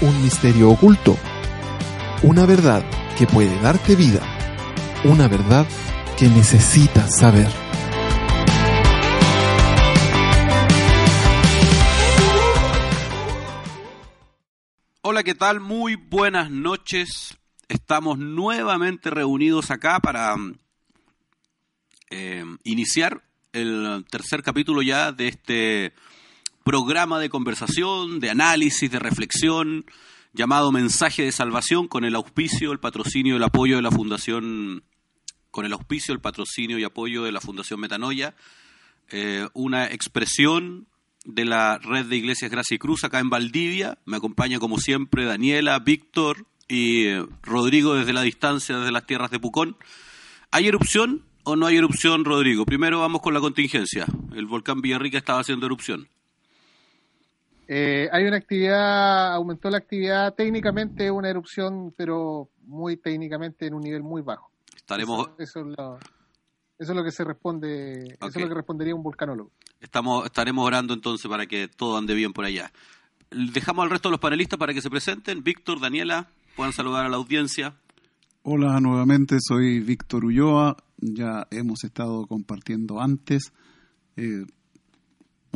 un 0.00 0.22
misterio 0.22 0.70
oculto, 0.70 1.16
una 2.22 2.44
verdad 2.44 2.84
que 3.16 3.26
puede 3.26 3.58
darte 3.60 3.96
vida, 3.96 4.20
una 5.04 5.26
verdad 5.26 5.66
que 6.18 6.28
necesitas 6.28 7.18
saber. 7.18 7.48
Hola, 15.02 15.22
¿qué 15.22 15.34
tal? 15.34 15.60
Muy 15.60 15.94
buenas 15.94 16.50
noches. 16.50 17.38
Estamos 17.68 18.18
nuevamente 18.18 19.08
reunidos 19.08 19.70
acá 19.70 20.00
para 20.00 20.34
eh, 22.10 22.44
iniciar 22.64 23.22
el 23.52 24.04
tercer 24.10 24.42
capítulo 24.42 24.82
ya 24.82 25.12
de 25.12 25.28
este 25.28 25.94
programa 26.66 27.20
de 27.20 27.30
conversación, 27.30 28.18
de 28.18 28.28
análisis, 28.28 28.90
de 28.90 28.98
reflexión, 28.98 29.86
llamado 30.32 30.72
Mensaje 30.72 31.22
de 31.22 31.30
Salvación, 31.30 31.86
con 31.86 32.04
el 32.04 32.16
auspicio, 32.16 32.72
el 32.72 32.80
patrocinio, 32.80 33.36
el 33.36 33.44
apoyo 33.44 33.76
de 33.76 33.82
la 33.82 33.92
Fundación, 33.92 34.82
con 35.52 35.64
el 35.64 35.72
auspicio, 35.72 36.12
el 36.12 36.20
patrocinio 36.20 36.76
y 36.76 36.82
apoyo 36.82 37.22
de 37.22 37.30
la 37.30 37.40
Fundación 37.40 37.78
Metanoia, 37.78 38.34
eh, 39.10 39.46
una 39.54 39.86
expresión 39.86 40.88
de 41.24 41.44
la 41.44 41.78
red 41.78 42.06
de 42.06 42.16
Iglesias 42.16 42.50
Gracia 42.50 42.74
y 42.74 42.78
Cruz 42.78 43.04
acá 43.04 43.20
en 43.20 43.30
Valdivia. 43.30 43.98
Me 44.04 44.16
acompaña 44.16 44.58
como 44.58 44.78
siempre 44.78 45.24
Daniela, 45.24 45.78
Víctor 45.78 46.48
y 46.66 47.04
eh, 47.04 47.24
Rodrigo 47.44 47.94
desde 47.94 48.12
la 48.12 48.22
distancia, 48.22 48.76
desde 48.76 48.90
las 48.90 49.06
tierras 49.06 49.30
de 49.30 49.38
Pucón. 49.38 49.76
¿Hay 50.50 50.66
erupción 50.66 51.22
o 51.44 51.54
no 51.54 51.66
hay 51.66 51.76
erupción, 51.76 52.24
Rodrigo? 52.24 52.66
Primero 52.66 52.98
vamos 52.98 53.22
con 53.22 53.34
la 53.34 53.40
contingencia. 53.40 54.04
El 54.34 54.46
volcán 54.46 54.80
Villarrica 54.80 55.16
estaba 55.16 55.38
haciendo 55.38 55.66
erupción. 55.66 56.08
Eh, 57.68 58.08
hay 58.12 58.24
una 58.24 58.36
actividad, 58.36 59.34
aumentó 59.34 59.70
la 59.70 59.78
actividad 59.78 60.34
técnicamente, 60.34 61.10
una 61.10 61.28
erupción, 61.28 61.92
pero 61.96 62.48
muy 62.62 62.96
técnicamente 62.96 63.66
en 63.66 63.74
un 63.74 63.82
nivel 63.82 64.02
muy 64.02 64.22
bajo. 64.22 64.50
Estaremos. 64.76 65.30
Eso, 65.38 65.60
es, 65.60 65.66
lo, 65.66 65.96
eso 66.78 66.92
es 66.92 66.96
lo 66.96 67.02
que 67.02 67.10
se 67.10 67.24
responde, 67.24 68.04
eso 68.04 68.28
es 68.28 68.36
lo 68.36 68.48
que 68.48 68.54
respondería 68.54 68.94
un 68.94 69.02
volcanólogo. 69.02 69.50
Estamos, 69.80 70.26
estaremos 70.26 70.64
orando 70.64 70.94
entonces 70.94 71.28
para 71.28 71.46
que 71.46 71.68
todo 71.68 71.96
ande 71.96 72.14
bien 72.14 72.32
por 72.32 72.44
allá. 72.44 72.72
Dejamos 73.30 73.82
al 73.82 73.90
resto 73.90 74.08
de 74.08 74.12
los 74.12 74.20
panelistas 74.20 74.58
para 74.58 74.72
que 74.72 74.80
se 74.80 74.88
presenten. 74.88 75.42
Víctor, 75.42 75.80
Daniela, 75.80 76.28
puedan 76.54 76.72
saludar 76.72 77.04
a 77.04 77.08
la 77.08 77.16
audiencia. 77.16 77.74
Hola 78.42 78.78
nuevamente, 78.78 79.38
soy 79.40 79.80
Víctor 79.80 80.24
Ulloa. 80.24 80.76
Ya 80.98 81.48
hemos 81.50 81.82
estado 81.82 82.26
compartiendo 82.26 83.00
antes. 83.00 83.52
Eh, 84.16 84.46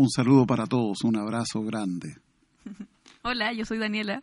un 0.01 0.09
saludo 0.09 0.47
para 0.47 0.67
todos, 0.67 1.05
un 1.05 1.17
abrazo 1.17 1.63
grande. 1.63 2.17
Hola, 3.23 3.53
yo 3.53 3.67
soy 3.67 3.77
Daniela. 3.77 4.23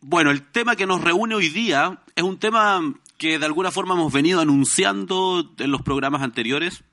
Bueno, 0.00 0.30
el 0.30 0.42
tema 0.50 0.76
que 0.76 0.86
nos 0.86 1.02
reúne 1.02 1.34
hoy 1.34 1.50
día 1.50 2.02
es 2.14 2.24
un 2.24 2.38
tema 2.38 2.80
que 3.18 3.38
de 3.38 3.44
alguna 3.44 3.70
forma 3.70 3.94
hemos 3.94 4.10
venido 4.10 4.40
anunciando 4.40 5.52
en 5.58 5.70
los 5.70 5.82
programas 5.82 6.22
anteriores. 6.22 6.84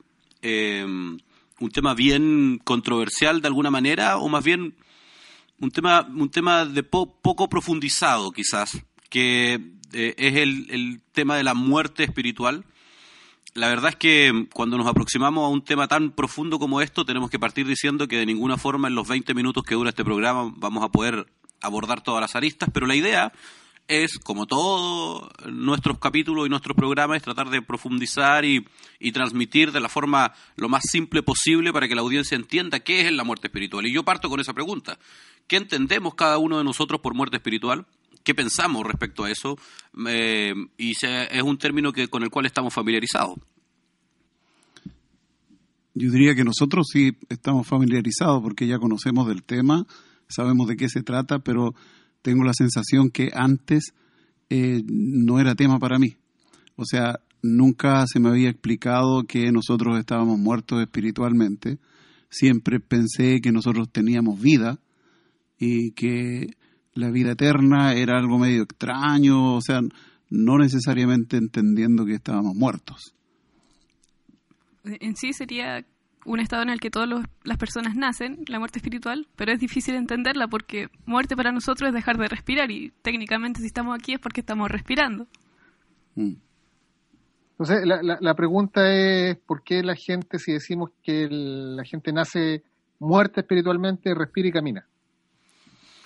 Eh, 0.42 0.84
un 0.84 1.70
tema 1.72 1.94
bien 1.94 2.60
controversial 2.62 3.40
de 3.40 3.48
alguna 3.48 3.70
manera, 3.70 4.18
o 4.18 4.28
más 4.28 4.44
bien 4.44 4.74
un 5.58 5.70
tema, 5.70 6.02
un 6.02 6.28
tema 6.28 6.66
de 6.66 6.82
poco 6.82 7.48
profundizado 7.48 8.30
quizás, 8.30 8.84
que 9.08 9.54
eh, 9.94 10.14
es 10.18 10.34
el, 10.36 10.66
el 10.68 11.00
tema 11.12 11.38
de 11.38 11.44
la 11.44 11.54
muerte 11.54 12.04
espiritual 12.04 12.66
la 13.54 13.68
verdad 13.68 13.90
es 13.90 13.96
que 13.96 14.48
cuando 14.52 14.76
nos 14.76 14.86
aproximamos 14.86 15.44
a 15.44 15.48
un 15.48 15.62
tema 15.62 15.86
tan 15.86 16.10
profundo 16.10 16.58
como 16.58 16.80
esto, 16.80 17.04
tenemos 17.04 17.30
que 17.30 17.38
partir 17.38 17.66
diciendo 17.66 18.08
que 18.08 18.18
de 18.18 18.26
ninguna 18.26 18.58
forma 18.58 18.88
en 18.88 18.96
los 18.96 19.06
20 19.06 19.32
minutos 19.32 19.62
que 19.62 19.76
dura 19.76 19.90
este 19.90 20.04
programa 20.04 20.52
vamos 20.56 20.84
a 20.84 20.90
poder 20.90 21.26
abordar 21.60 22.02
todas 22.02 22.20
las 22.20 22.34
aristas, 22.34 22.68
pero 22.72 22.86
la 22.86 22.96
idea 22.96 23.32
es, 23.86 24.18
como 24.18 24.46
todos 24.46 25.30
nuestros 25.46 25.98
capítulos 25.98 26.46
y 26.46 26.50
nuestros 26.50 26.76
programas, 26.76 27.18
es 27.18 27.22
tratar 27.22 27.50
de 27.50 27.62
profundizar 27.62 28.44
y, 28.44 28.66
y, 28.98 29.12
transmitir 29.12 29.72
de 29.72 29.80
la 29.80 29.88
forma 29.88 30.32
lo 30.56 30.68
más 30.68 30.82
simple 30.90 31.22
posible 31.22 31.72
para 31.72 31.86
que 31.86 31.94
la 31.94 32.00
audiencia 32.00 32.34
entienda 32.34 32.80
qué 32.80 33.02
es 33.02 33.12
la 33.12 33.24
muerte 33.24 33.48
espiritual. 33.48 33.86
Y 33.86 33.92
yo 33.92 34.02
parto 34.02 34.30
con 34.30 34.40
esa 34.40 34.54
pregunta. 34.54 34.98
¿Qué 35.46 35.56
entendemos 35.56 36.14
cada 36.14 36.38
uno 36.38 36.58
de 36.58 36.64
nosotros 36.64 37.00
por 37.00 37.14
muerte 37.14 37.36
espiritual? 37.36 37.86
Qué 38.24 38.34
pensamos 38.34 38.84
respecto 38.84 39.24
a 39.24 39.30
eso 39.30 39.56
eh, 40.08 40.54
y 40.76 40.94
se, 40.94 41.24
es 41.30 41.42
un 41.42 41.58
término 41.58 41.92
que, 41.92 42.08
con 42.08 42.22
el 42.22 42.30
cual 42.30 42.46
estamos 42.46 42.74
familiarizados. 42.74 43.38
Yo 45.94 46.10
diría 46.10 46.34
que 46.34 46.42
nosotros 46.42 46.88
sí 46.90 47.16
estamos 47.28 47.68
familiarizados 47.68 48.42
porque 48.42 48.66
ya 48.66 48.78
conocemos 48.78 49.28
del 49.28 49.44
tema, 49.44 49.86
sabemos 50.26 50.66
de 50.66 50.76
qué 50.76 50.88
se 50.88 51.02
trata, 51.02 51.38
pero 51.38 51.74
tengo 52.22 52.42
la 52.42 52.54
sensación 52.54 53.10
que 53.10 53.30
antes 53.32 53.94
eh, 54.50 54.82
no 54.86 55.38
era 55.38 55.54
tema 55.54 55.78
para 55.78 55.98
mí. 55.98 56.16
O 56.74 56.84
sea, 56.84 57.20
nunca 57.42 58.06
se 58.08 58.18
me 58.18 58.30
había 58.30 58.48
explicado 58.48 59.24
que 59.24 59.52
nosotros 59.52 59.98
estábamos 59.98 60.38
muertos 60.38 60.80
espiritualmente. 60.80 61.78
Siempre 62.28 62.80
pensé 62.80 63.40
que 63.40 63.52
nosotros 63.52 63.88
teníamos 63.92 64.40
vida 64.40 64.80
y 65.58 65.92
que 65.92 66.56
la 66.94 67.10
vida 67.10 67.32
eterna 67.32 67.94
era 67.94 68.18
algo 68.18 68.38
medio 68.38 68.62
extraño, 68.62 69.56
o 69.56 69.60
sea, 69.60 69.80
no 70.30 70.58
necesariamente 70.58 71.36
entendiendo 71.36 72.04
que 72.04 72.14
estábamos 72.14 72.54
muertos. 72.54 73.14
En 74.84 75.16
sí 75.16 75.32
sería 75.32 75.84
un 76.24 76.40
estado 76.40 76.62
en 76.62 76.70
el 76.70 76.80
que 76.80 76.90
todas 76.90 77.08
las 77.42 77.58
personas 77.58 77.96
nacen, 77.96 78.44
la 78.48 78.58
muerte 78.58 78.78
espiritual, 78.78 79.26
pero 79.36 79.52
es 79.52 79.60
difícil 79.60 79.94
entenderla 79.94 80.48
porque 80.48 80.88
muerte 81.06 81.36
para 81.36 81.52
nosotros 81.52 81.88
es 81.88 81.94
dejar 81.94 82.16
de 82.16 82.28
respirar 82.28 82.70
y 82.70 82.92
técnicamente 83.02 83.60
si 83.60 83.66
estamos 83.66 83.94
aquí 83.94 84.14
es 84.14 84.20
porque 84.20 84.40
estamos 84.40 84.70
respirando. 84.70 85.26
Mm. 86.14 86.34
Entonces, 87.52 87.86
la, 87.86 88.18
la, 88.20 88.34
pregunta 88.34 88.92
es, 88.92 89.36
¿por 89.36 89.62
qué 89.62 89.84
la 89.84 89.94
gente, 89.94 90.40
si 90.40 90.52
decimos 90.52 90.90
que 91.04 91.28
la 91.30 91.84
gente 91.84 92.12
nace 92.12 92.64
muerta 92.98 93.42
espiritualmente, 93.42 94.12
respira 94.12 94.48
y 94.48 94.52
camina? 94.52 94.88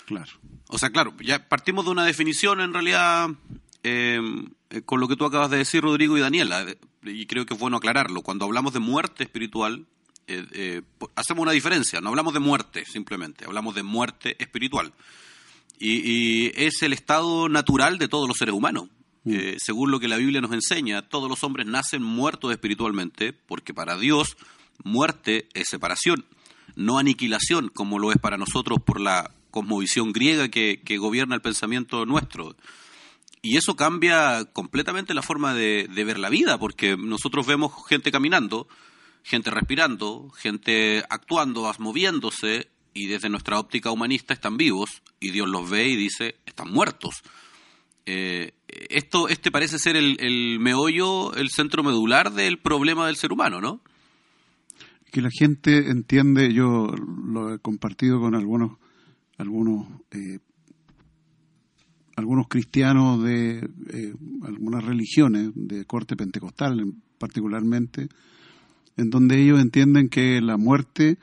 Claro. 0.09 0.31
O 0.69 0.79
sea, 0.79 0.89
claro, 0.89 1.13
ya 1.21 1.47
partimos 1.47 1.85
de 1.85 1.91
una 1.91 2.03
definición 2.03 2.61
en 2.61 2.73
realidad 2.73 3.29
eh, 3.83 4.19
eh, 4.71 4.81
con 4.81 4.99
lo 4.99 5.07
que 5.07 5.15
tú 5.15 5.23
acabas 5.23 5.51
de 5.51 5.57
decir, 5.57 5.83
Rodrigo 5.83 6.17
y 6.17 6.21
Daniela, 6.21 6.65
y 7.03 7.27
creo 7.27 7.45
que 7.45 7.53
es 7.53 7.59
bueno 7.59 7.77
aclararlo. 7.77 8.23
Cuando 8.23 8.45
hablamos 8.45 8.73
de 8.73 8.79
muerte 8.79 9.23
espiritual, 9.23 9.85
eh, 10.25 10.81
hacemos 11.13 11.43
una 11.43 11.51
diferencia. 11.51 12.01
No 12.01 12.09
hablamos 12.09 12.33
de 12.33 12.39
muerte 12.39 12.85
simplemente, 12.85 13.45
hablamos 13.45 13.75
de 13.75 13.83
muerte 13.83 14.35
espiritual. 14.39 14.93
Y, 15.77 16.47
es 16.59 16.81
el 16.81 16.93
estado 16.93 17.47
natural 17.47 17.99
de 17.99 18.07
todos 18.07 18.27
los 18.27 18.37
seres 18.37 18.55
humanos. 18.55 18.89
Mm. 19.25 19.57
según 19.59 19.91
lo 19.91 19.99
que 19.99 20.07
la 20.07 20.17
Biblia 20.17 20.41
nos 20.41 20.53
enseña, 20.53 21.03
todos 21.03 21.29
los 21.29 21.43
hombres 21.43 21.67
nacen 21.67 22.01
muertos 22.01 22.51
espiritualmente, 22.51 23.31
porque 23.31 23.75
para 23.75 23.95
Dios 23.95 24.37
muerte 24.83 25.47
es 25.53 25.67
separación, 25.67 26.25
no 26.75 26.97
aniquilación, 26.97 27.69
como 27.69 27.99
lo 27.99 28.11
es 28.11 28.17
para 28.17 28.37
nosotros 28.37 28.79
por 28.83 28.99
la 28.99 29.29
cosmovisión 29.51 30.11
griega 30.11 30.49
que, 30.49 30.97
gobierna 30.97 31.35
el 31.35 31.41
pensamiento 31.41 32.05
nuestro. 32.05 32.55
Y 33.41 33.57
eso 33.57 33.75
cambia 33.75 34.45
completamente 34.45 35.13
la 35.13 35.21
forma 35.21 35.53
de, 35.53 35.87
ver 35.87 36.19
la 36.19 36.29
vida, 36.29 36.57
porque 36.57 36.97
nosotros 36.97 37.47
vemos 37.47 37.71
gente 37.87 38.11
caminando, 38.11 38.67
gente 39.23 39.49
respirando, 39.49 40.29
gente 40.31 41.03
actuando, 41.09 41.71
moviéndose, 41.79 42.69
y 42.93 43.07
desde 43.07 43.29
nuestra 43.29 43.59
óptica 43.59 43.91
humanista 43.91 44.33
están 44.33 44.57
vivos, 44.57 45.01
y 45.19 45.31
Dios 45.31 45.47
los 45.47 45.69
ve 45.69 45.87
y 45.87 45.95
dice, 45.95 46.35
están 46.45 46.71
muertos. 46.71 47.21
Eh, 48.05 48.53
esto 48.67 49.27
este 49.27 49.51
parece 49.51 49.77
ser 49.77 49.95
el, 49.95 50.17
el, 50.19 50.59
meollo, 50.59 51.33
el 51.35 51.49
centro 51.49 51.83
medular 51.83 52.33
del 52.33 52.57
problema 52.57 53.05
del 53.05 53.15
ser 53.15 53.31
humano, 53.31 53.61
¿no? 53.61 53.81
Que 55.11 55.21
la 55.21 55.29
gente 55.31 55.89
entiende, 55.89 56.53
yo 56.53 56.87
lo 56.87 57.53
he 57.53 57.59
compartido 57.59 58.19
con 58.19 58.35
algunos 58.35 58.79
algunos 59.39 59.87
eh, 60.11 60.37
algunos 62.15 62.47
cristianos 62.47 63.23
de 63.23 63.57
eh, 63.57 64.13
algunas 64.43 64.83
religiones 64.83 65.51
de 65.55 65.85
corte 65.85 66.15
pentecostal 66.15 66.93
particularmente 67.17 68.09
en 68.97 69.09
donde 69.09 69.41
ellos 69.41 69.61
entienden 69.61 70.09
que 70.09 70.41
la 70.41 70.57
muerte 70.57 71.17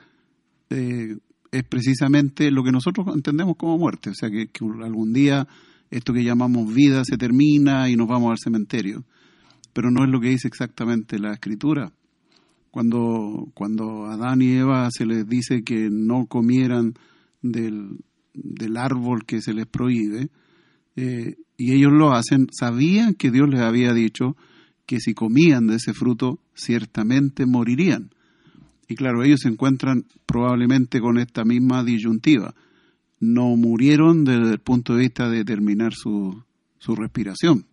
eh, 0.71 1.15
es 1.51 1.63
precisamente 1.63 2.49
lo 2.49 2.63
que 2.63 2.71
nosotros 2.71 3.07
entendemos 3.13 3.55
como 3.55 3.77
muerte. 3.77 4.09
O 4.09 4.15
sea 4.15 4.29
que, 4.29 4.49
algún 4.83 5.13
día 5.13 5.47
esto 5.91 6.11
que 6.11 6.23
llamamos 6.23 6.73
vida 6.73 7.03
se 7.05 7.17
termina 7.17 7.89
y 7.89 7.95
nos 7.95 8.07
vamos 8.07 8.31
al 8.31 8.39
cementerio. 8.39 9.05
Pero 9.73 9.91
no 9.91 10.03
es 10.03 10.09
lo 10.09 10.19
que 10.19 10.29
dice 10.29 10.47
exactamente 10.47 11.19
la 11.19 11.33
escritura. 11.33 11.93
Cuando 12.71 13.47
cuando 13.53 14.05
a 14.05 14.13
Adán 14.13 14.41
y 14.41 14.53
Eva 14.53 14.89
se 14.91 15.05
les 15.05 15.27
dice 15.27 15.63
que 15.63 15.89
no 15.91 16.25
comieran 16.25 16.95
del, 17.41 17.99
del 18.43 18.77
árbol 18.77 19.25
que 19.25 19.41
se 19.41 19.53
les 19.53 19.65
prohíbe, 19.65 20.29
eh, 20.95 21.35
y 21.57 21.73
ellos 21.73 21.91
lo 21.91 22.13
hacen, 22.13 22.47
sabían 22.51 23.13
que 23.13 23.31
Dios 23.31 23.49
les 23.49 23.61
había 23.61 23.93
dicho 23.93 24.35
que 24.85 24.99
si 24.99 25.13
comían 25.13 25.67
de 25.67 25.75
ese 25.75 25.93
fruto, 25.93 26.39
ciertamente 26.55 27.45
morirían. 27.45 28.11
Y 28.87 28.95
claro, 28.95 29.23
ellos 29.23 29.41
se 29.41 29.49
encuentran 29.49 30.05
probablemente 30.25 31.01
con 31.01 31.17
esta 31.17 31.43
misma 31.43 31.83
disyuntiva. 31.83 32.55
No 33.19 33.55
murieron 33.57 34.23
desde 34.23 34.51
el 34.53 34.59
punto 34.59 34.93
de 34.93 35.01
vista 35.01 35.29
de 35.29 35.43
terminar 35.43 35.93
su, 35.93 36.43
su 36.77 36.95
respiración. 36.95 37.65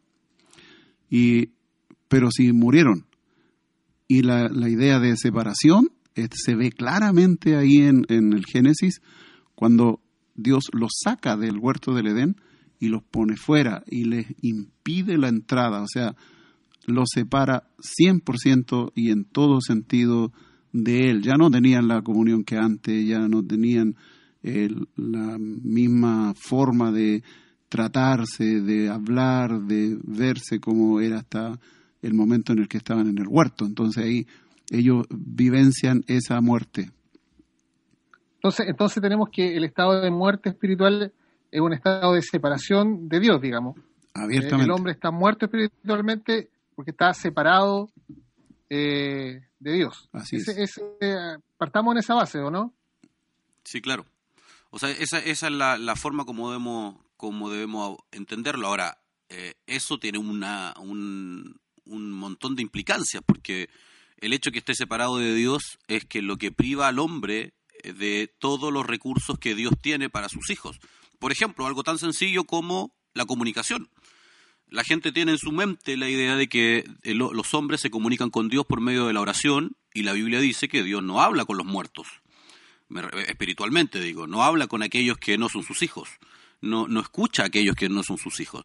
Y, 1.08 1.50
pero 2.08 2.31
sí 2.31 2.52
murieron. 2.52 3.06
Y 4.08 4.22
la, 4.22 4.49
la 4.49 4.69
idea 4.69 4.99
de 4.99 5.16
separación 5.16 5.90
se 6.32 6.55
ve 6.55 6.70
claramente 6.72 7.56
ahí 7.56 7.78
en, 7.78 8.06
en 8.08 8.32
el 8.32 8.44
Génesis, 8.44 9.00
cuando 9.55 10.00
Dios 10.35 10.65
los 10.73 10.93
saca 11.03 11.37
del 11.37 11.59
huerto 11.59 11.95
del 11.95 12.09
Edén 12.09 12.37
y 12.79 12.89
los 12.89 13.03
pone 13.03 13.37
fuera 13.37 13.83
y 13.87 14.05
les 14.05 14.27
impide 14.43 15.17
la 15.19 15.29
entrada, 15.29 15.83
o 15.83 15.87
sea, 15.89 16.15
los 16.87 17.09
separa 17.13 17.65
100% 17.79 18.93
y 18.95 19.11
en 19.11 19.25
todo 19.25 19.61
sentido 19.61 20.33
de 20.73 21.11
Él. 21.11 21.23
Ya 21.23 21.35
no 21.35 21.51
tenían 21.51 21.89
la 21.89 22.03
comunión 22.03 22.45
que 22.45 22.57
antes, 22.57 23.07
ya 23.07 23.21
no 23.29 23.43
tenían 23.43 23.97
la 24.43 25.39
misma 25.39 26.35
forma 26.37 26.93
de 26.93 27.23
tratarse, 27.71 28.61
de 28.61 28.91
hablar, 28.91 29.63
de 29.63 29.99
verse 30.03 30.61
como 30.61 31.01
era 31.01 31.19
hasta 31.19 31.59
el 32.03 32.13
momento 32.13 32.53
en 32.53 32.59
el 32.59 32.69
que 32.69 32.77
estaban 32.77 33.09
en 33.09 33.19
el 33.19 33.27
huerto. 33.27 33.65
Entonces 33.65 34.05
ahí 34.05 34.27
ellos 34.71 35.07
vivencian 35.11 36.05
esa 36.07 36.41
muerte. 36.41 36.91
Entonces, 38.44 38.69
entonces 38.69 39.02
tenemos 39.02 39.31
que 39.31 39.56
el 39.56 39.64
estado 39.64 40.02
de 40.02 40.11
muerte 40.11 40.50
espiritual 40.50 41.14
es 41.50 41.61
un 41.62 41.73
estado 41.73 42.12
de 42.12 42.20
separación 42.20 43.08
de 43.08 43.19
Dios, 43.19 43.41
digamos. 43.41 43.75
Abiertamente. 44.12 44.64
el 44.67 44.70
hombre 44.70 44.93
está 44.93 45.11
muerto 45.11 45.46
espiritualmente 45.46 46.50
porque 46.75 46.91
está 46.91 47.14
separado 47.14 47.88
eh, 48.69 49.41
de 49.58 49.73
Dios. 49.73 50.11
Así 50.12 50.37
es. 50.37 50.79
Eh, 51.00 51.38
partamos 51.56 51.94
en 51.94 52.00
esa 52.00 52.12
base, 52.17 52.38
¿o 52.41 52.50
no? 52.50 52.75
Sí, 53.64 53.81
claro. 53.81 54.05
O 54.69 54.79
sea, 54.79 54.90
esa, 54.90 55.20
esa 55.20 55.47
es 55.47 55.52
la, 55.55 55.79
la, 55.79 55.97
forma 55.97 56.26
como 56.26 56.50
debemos, 56.50 56.97
como 57.17 57.49
debemos 57.49 57.97
entenderlo. 58.12 58.67
Ahora, 58.67 58.99
eh, 59.31 59.55
eso 59.67 59.97
tiene 59.97 60.19
una, 60.19 60.75
un, 60.79 61.58
un 61.87 62.12
montón 62.12 62.56
de 62.56 62.62
implicancias, 62.62 63.23
porque 63.25 63.70
el 64.19 64.35
hecho 64.35 64.50
que 64.50 64.58
esté 64.58 64.75
separado 64.75 65.17
de 65.17 65.35
Dios 65.35 65.79
es 65.88 66.05
que 66.05 66.20
lo 66.20 66.37
que 66.37 66.52
priva 66.52 66.88
al 66.88 66.99
hombre 66.99 67.55
de 67.93 68.33
todos 68.39 68.73
los 68.73 68.87
recursos 68.87 69.39
que 69.39 69.55
Dios 69.55 69.75
tiene 69.81 70.09
para 70.11 70.29
sus 70.29 70.51
hijos. 70.51 70.79
Por 71.19 71.33
ejemplo, 71.33 71.67
algo 71.67 71.83
tan 71.83 71.99
sencillo 71.99 72.45
como 72.45 72.95
la 73.15 73.27
comunicación. 73.27 73.91
La 74.69 74.85
gente 74.85 75.13
tiene 75.13 75.33
en 75.33 75.39
su 75.39 75.53
mente 75.53 75.97
la 75.97 76.09
idea 76.09 76.37
de 76.37 76.49
que 76.49 76.85
los 77.05 77.55
hombres 77.55 77.81
se 77.81 77.91
comunican 77.91 78.31
con 78.31 78.49
Dios 78.49 78.67
por 78.67 78.81
medio 78.81 79.07
de 79.07 79.13
la 79.13 79.21
oración 79.21 79.77
y 79.93 80.03
la 80.03 80.13
Biblia 80.13 80.41
dice 80.41 80.69
que 80.69 80.83
Dios 80.83 81.03
no 81.03 81.23
habla 81.23 81.45
con 81.45 81.57
los 81.57 81.67
muertos, 81.67 82.09
espiritualmente 83.29 84.01
digo, 84.01 84.27
no 84.27 84.43
habla 84.43 84.67
con 84.67 84.83
aquellos 84.83 85.19
que 85.19 85.39
no 85.39 85.49
son 85.49 85.63
sus 85.63 85.83
hijos, 85.83 86.09
no, 86.61 86.89
no 86.89 87.01
escucha 87.01 87.45
a 87.45 87.47
aquellos 87.47 87.77
que 87.77 87.89
no 87.89 88.03
son 88.03 88.19
sus 88.19 88.41
hijos. 88.41 88.65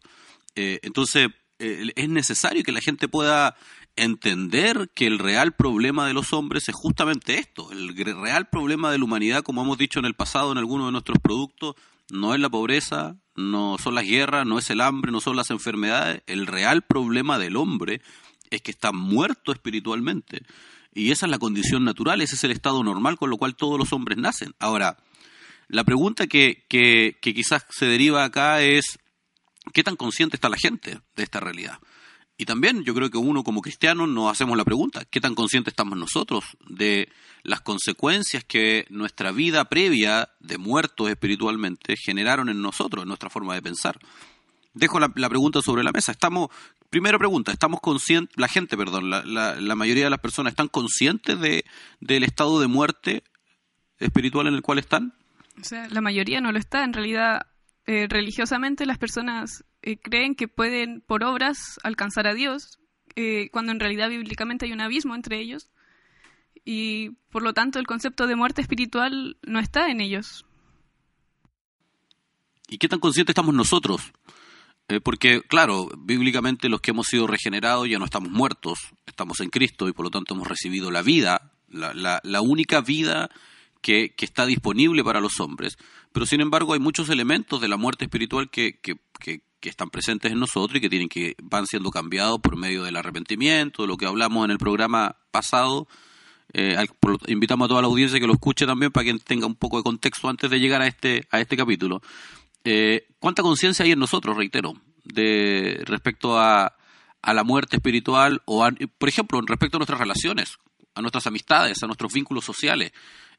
Eh, 0.56 0.80
entonces, 0.82 1.28
eh, 1.60 1.92
es 1.94 2.08
necesario 2.08 2.62
que 2.64 2.72
la 2.72 2.80
gente 2.80 3.06
pueda 3.06 3.54
entender 3.96 4.90
que 4.94 5.06
el 5.06 5.18
real 5.18 5.52
problema 5.52 6.06
de 6.06 6.14
los 6.14 6.32
hombres 6.32 6.68
es 6.68 6.74
justamente 6.74 7.38
esto. 7.38 7.70
El 7.72 7.94
real 7.96 8.48
problema 8.48 8.90
de 8.90 8.98
la 8.98 9.04
humanidad, 9.04 9.42
como 9.42 9.62
hemos 9.62 9.78
dicho 9.78 9.98
en 9.98 10.06
el 10.06 10.14
pasado 10.14 10.52
en 10.52 10.58
algunos 10.58 10.86
de 10.88 10.92
nuestros 10.92 11.18
productos, 11.18 11.74
no 12.10 12.34
es 12.34 12.40
la 12.40 12.48
pobreza, 12.48 13.16
no 13.36 13.76
son 13.78 13.94
las 13.94 14.04
guerras, 14.04 14.46
no 14.46 14.58
es 14.58 14.70
el 14.70 14.80
hambre, 14.80 15.12
no 15.12 15.20
son 15.20 15.36
las 15.36 15.50
enfermedades. 15.50 16.22
El 16.26 16.46
real 16.46 16.82
problema 16.82 17.38
del 17.38 17.56
hombre 17.56 18.00
es 18.50 18.62
que 18.62 18.70
está 18.70 18.92
muerto 18.92 19.52
espiritualmente. 19.52 20.42
Y 20.92 21.12
esa 21.12 21.26
es 21.26 21.30
la 21.30 21.38
condición 21.38 21.84
natural, 21.84 22.20
ese 22.20 22.34
es 22.34 22.44
el 22.44 22.50
estado 22.50 22.82
normal 22.82 23.16
con 23.16 23.30
lo 23.30 23.36
cual 23.36 23.54
todos 23.54 23.78
los 23.78 23.92
hombres 23.92 24.18
nacen. 24.18 24.54
Ahora, 24.58 24.96
la 25.68 25.84
pregunta 25.84 26.26
que, 26.26 26.64
que, 26.68 27.16
que 27.22 27.32
quizás 27.32 27.64
se 27.70 27.86
deriva 27.86 28.24
acá 28.24 28.60
es, 28.60 28.98
¿qué 29.72 29.84
tan 29.84 29.94
consciente 29.94 30.36
está 30.36 30.48
la 30.48 30.56
gente 30.56 31.00
de 31.14 31.22
esta 31.22 31.38
realidad? 31.38 31.78
Y 32.40 32.46
también 32.46 32.84
yo 32.84 32.94
creo 32.94 33.10
que 33.10 33.18
uno 33.18 33.44
como 33.44 33.60
cristiano 33.60 34.06
nos 34.06 34.32
hacemos 34.32 34.56
la 34.56 34.64
pregunta, 34.64 35.04
¿qué 35.04 35.20
tan 35.20 35.34
conscientes 35.34 35.72
estamos 35.72 35.98
nosotros 35.98 36.42
de 36.70 37.10
las 37.42 37.60
consecuencias 37.60 38.44
que 38.44 38.86
nuestra 38.88 39.30
vida 39.30 39.66
previa 39.66 40.30
de 40.40 40.56
muertos 40.56 41.10
espiritualmente 41.10 41.96
generaron 42.02 42.48
en 42.48 42.62
nosotros, 42.62 43.02
en 43.02 43.08
nuestra 43.08 43.28
forma 43.28 43.54
de 43.54 43.60
pensar? 43.60 43.98
Dejo 44.72 44.98
la, 44.98 45.10
pregunta 45.10 45.60
sobre 45.60 45.84
la 45.84 45.92
mesa. 45.92 46.12
Estamos, 46.12 46.48
primera 46.88 47.18
pregunta, 47.18 47.52
¿estamos 47.52 47.78
conscientes, 47.82 48.34
la 48.38 48.48
gente, 48.48 48.74
perdón, 48.74 49.10
la, 49.10 49.74
mayoría 49.76 50.04
de 50.04 50.10
las 50.10 50.20
personas 50.20 50.52
están 50.52 50.68
conscientes 50.68 51.38
de, 51.38 51.66
del 52.00 52.24
estado 52.24 52.58
de 52.58 52.68
muerte 52.68 53.22
espiritual 53.98 54.46
en 54.46 54.54
el 54.54 54.62
cual 54.62 54.78
están? 54.78 55.12
O 55.60 55.64
sea, 55.64 55.88
la 55.90 56.00
mayoría 56.00 56.40
no 56.40 56.52
lo 56.52 56.58
está. 56.58 56.84
En 56.84 56.94
realidad, 56.94 57.48
eh, 57.84 58.06
religiosamente 58.08 58.86
las 58.86 58.96
personas 58.96 59.62
eh, 59.82 59.98
creen 59.98 60.34
que 60.34 60.48
pueden 60.48 61.00
por 61.00 61.24
obras 61.24 61.78
alcanzar 61.82 62.26
a 62.26 62.34
Dios, 62.34 62.78
eh, 63.16 63.48
cuando 63.50 63.72
en 63.72 63.80
realidad 63.80 64.08
bíblicamente 64.08 64.66
hay 64.66 64.72
un 64.72 64.80
abismo 64.80 65.14
entre 65.14 65.40
ellos 65.40 65.70
y 66.64 67.10
por 67.30 67.42
lo 67.42 67.54
tanto 67.54 67.78
el 67.78 67.86
concepto 67.86 68.26
de 68.26 68.36
muerte 68.36 68.60
espiritual 68.60 69.38
no 69.42 69.58
está 69.58 69.90
en 69.90 70.00
ellos. 70.00 70.44
¿Y 72.68 72.78
qué 72.78 72.88
tan 72.88 73.00
conscientes 73.00 73.32
estamos 73.32 73.54
nosotros? 73.54 74.12
porque, 75.04 75.42
claro, 75.42 75.88
bíblicamente 75.98 76.68
los 76.68 76.80
que 76.80 76.90
hemos 76.90 77.06
sido 77.06 77.28
regenerados 77.28 77.88
ya 77.88 78.00
no 78.00 78.04
estamos 78.04 78.30
muertos, 78.30 78.80
estamos 79.06 79.38
en 79.38 79.48
Cristo 79.48 79.88
y 79.88 79.92
por 79.92 80.06
lo 80.06 80.10
tanto 80.10 80.34
hemos 80.34 80.48
recibido 80.48 80.90
la 80.90 81.02
vida, 81.02 81.52
la, 81.68 82.20
la, 82.24 82.40
única 82.40 82.80
vida 82.80 83.30
que, 83.80 84.14
que, 84.16 84.24
está 84.24 84.46
disponible 84.46 85.04
para 85.04 85.20
los 85.20 85.38
hombres. 85.38 85.78
Pero 86.12 86.26
sin 86.26 86.40
embargo 86.40 86.72
hay 86.72 86.80
muchos 86.80 87.08
elementos 87.08 87.60
de 87.60 87.68
la 87.68 87.76
muerte 87.76 88.06
espiritual 88.06 88.50
que, 88.50 88.80
que, 88.80 88.96
están 89.68 89.90
presentes 89.90 90.32
en 90.32 90.38
nosotros 90.38 90.76
y 90.76 90.80
que 90.80 90.88
tienen 90.88 91.08
que 91.08 91.34
van 91.42 91.66
siendo 91.66 91.90
cambiados 91.90 92.40
por 92.40 92.56
medio 92.56 92.82
del 92.82 92.96
arrepentimiento, 92.96 93.86
lo 93.86 93.96
que 93.96 94.06
hablamos 94.06 94.44
en 94.44 94.50
el 94.52 94.58
programa 94.58 95.16
pasado. 95.30 95.86
Eh, 96.52 96.76
invitamos 97.28 97.66
a 97.66 97.68
toda 97.68 97.82
la 97.82 97.88
audiencia 97.88 98.18
que 98.18 98.26
lo 98.26 98.32
escuche 98.32 98.66
también 98.66 98.90
para 98.90 99.04
que 99.04 99.18
tenga 99.18 99.46
un 99.46 99.54
poco 99.54 99.76
de 99.76 99.84
contexto 99.84 100.28
antes 100.28 100.50
de 100.50 100.58
llegar 100.58 100.82
a 100.82 100.86
este 100.86 101.26
a 101.30 101.40
este 101.40 101.56
capítulo. 101.56 102.02
Eh, 102.64 103.06
¿Cuánta 103.18 103.42
conciencia 103.42 103.84
hay 103.84 103.92
en 103.92 103.98
nosotros, 103.98 104.36
reitero, 104.36 104.74
de 105.04 105.82
respecto 105.84 106.38
a, 106.38 106.76
a 107.22 107.34
la 107.34 107.44
muerte 107.44 107.76
espiritual 107.76 108.42
o, 108.46 108.66
por 108.98 109.08
ejemplo, 109.08 109.40
respecto 109.42 109.76
a 109.76 109.80
nuestras 109.80 110.00
relaciones, 110.00 110.58
a 110.94 111.00
nuestras 111.00 111.26
amistades, 111.26 111.82
a 111.82 111.86
nuestros 111.86 112.12
vínculos 112.12 112.44
sociales? 112.44 112.92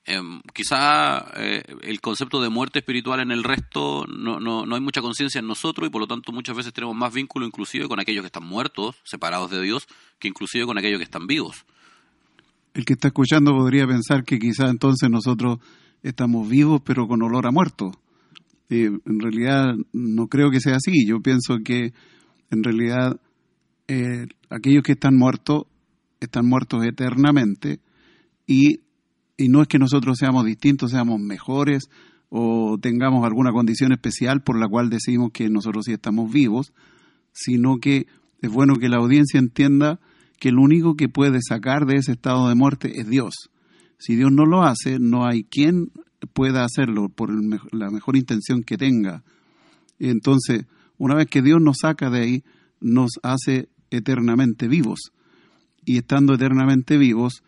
Eh, 0.06 0.20
quizá 0.54 1.32
eh, 1.36 1.64
el 1.84 2.02
concepto 2.02 2.42
de 2.42 2.50
muerte 2.50 2.80
espiritual 2.80 3.20
en 3.20 3.32
el 3.32 3.44
resto 3.44 4.06
no, 4.08 4.40
no, 4.40 4.66
no 4.66 4.76
hay 4.76 4.82
mucha 4.82 5.00
conciencia 5.00 5.38
en 5.38 5.46
nosotros 5.46 5.88
y 5.88 5.92
por 5.92 6.02
lo 6.02 6.08
tanto 6.08 6.32
muchas 6.32 6.56
veces 6.56 6.74
tenemos 6.74 6.96
más 6.96 7.14
vínculo 7.14 7.46
inclusive 7.46 7.88
con 7.88 8.00
aquellos 8.00 8.24
que 8.24 8.28
están 8.28 8.46
muertos, 8.46 8.96
separados 9.04 9.52
de 9.52 9.62
Dios, 9.62 9.88
que 10.18 10.28
inclusive 10.28 10.66
con 10.66 10.80
aquellos 10.80 10.98
que 10.98 11.04
están 11.04 11.28
vivos. 11.28 11.66
El 12.74 12.84
que 12.86 12.94
está 12.94 13.10
escuchando 13.10 13.52
podría 13.52 13.86
pensar 13.86 14.24
que 14.24 14.40
quizá 14.40 14.70
entonces 14.70 15.10
nosotros 15.10 15.60
estamos 16.02 16.50
vivos 16.50 16.82
pero 16.84 17.08
con 17.08 17.22
olor 17.22 17.46
a 17.46 17.52
muerto. 17.52 17.92
Eh, 18.70 18.86
en 18.86 19.20
realidad 19.20 19.76
no 19.94 20.28
creo 20.28 20.50
que 20.50 20.62
sea 20.62 20.78
así. 20.78 21.06
Yo 21.06 21.20
pienso 21.20 21.58
que 21.64 21.94
en 22.50 22.64
realidad 22.64 23.20
eh, 23.88 24.26
aquellos 24.50 24.84
que 24.84 24.94
están 24.94 25.16
muertos 25.16 25.66
están 26.22 26.48
muertos 26.48 26.86
eternamente 26.86 27.80
y 28.48 28.80
y 29.42 29.50
no 29.50 29.62
es 29.62 29.68
que 29.68 29.80
nosotros 29.80 30.18
seamos 30.18 30.46
distintos, 30.46 30.92
seamos 30.92 31.20
mejores 31.20 31.90
o 32.30 32.78
tengamos 32.82 33.26
alguna 33.26 33.52
condición 33.52 33.92
especial 33.92 34.42
por 34.42 34.58
la 34.58 34.68
cual 34.68 34.90
decimos 34.90 35.32
que 35.34 35.50
nosotros 35.50 35.86
sí 35.86 35.94
estamos 35.94 36.32
vivos, 36.32 36.74
sino 37.34 37.78
que 37.80 38.08
es 38.42 38.52
bueno 38.52 38.76
que 38.76 38.90
la 38.90 38.98
audiencia 38.98 39.40
entienda 39.40 40.00
que 40.40 40.50
el 40.50 40.58
único 40.58 40.96
que 40.96 41.10
puede 41.10 41.40
sacar 41.42 41.86
de 41.86 41.98
ese 41.98 42.14
estado 42.14 42.48
de 42.48 42.56
muerte 42.56 43.00
es 43.00 43.08
Dios. 43.08 43.50
Si 44.00 44.16
Dios 44.16 44.32
no 44.32 44.46
lo 44.46 44.64
hace, 44.64 44.98
no 45.00 45.26
hay 45.26 45.44
quien 45.44 45.92
pueda 46.34 46.64
hacerlo 46.64 47.10
por 47.10 47.32
la 47.74 47.90
mejor 47.90 48.16
intención 48.16 48.64
que 48.64 48.78
tenga. 48.78 49.24
Entonces, 50.00 50.66
una 50.98 51.16
vez 51.16 51.28
que 51.28 51.42
Dios 51.42 51.62
nos 51.62 51.80
saca 51.82 52.10
de 52.10 52.20
ahí, 52.20 52.44
nos 52.80 53.20
hace 53.24 53.70
eternamente 53.92 54.68
vivos. 54.68 55.12
Y 55.86 55.98
estando 55.98 56.34
eternamente 56.34 56.98
vivos, 56.98 57.44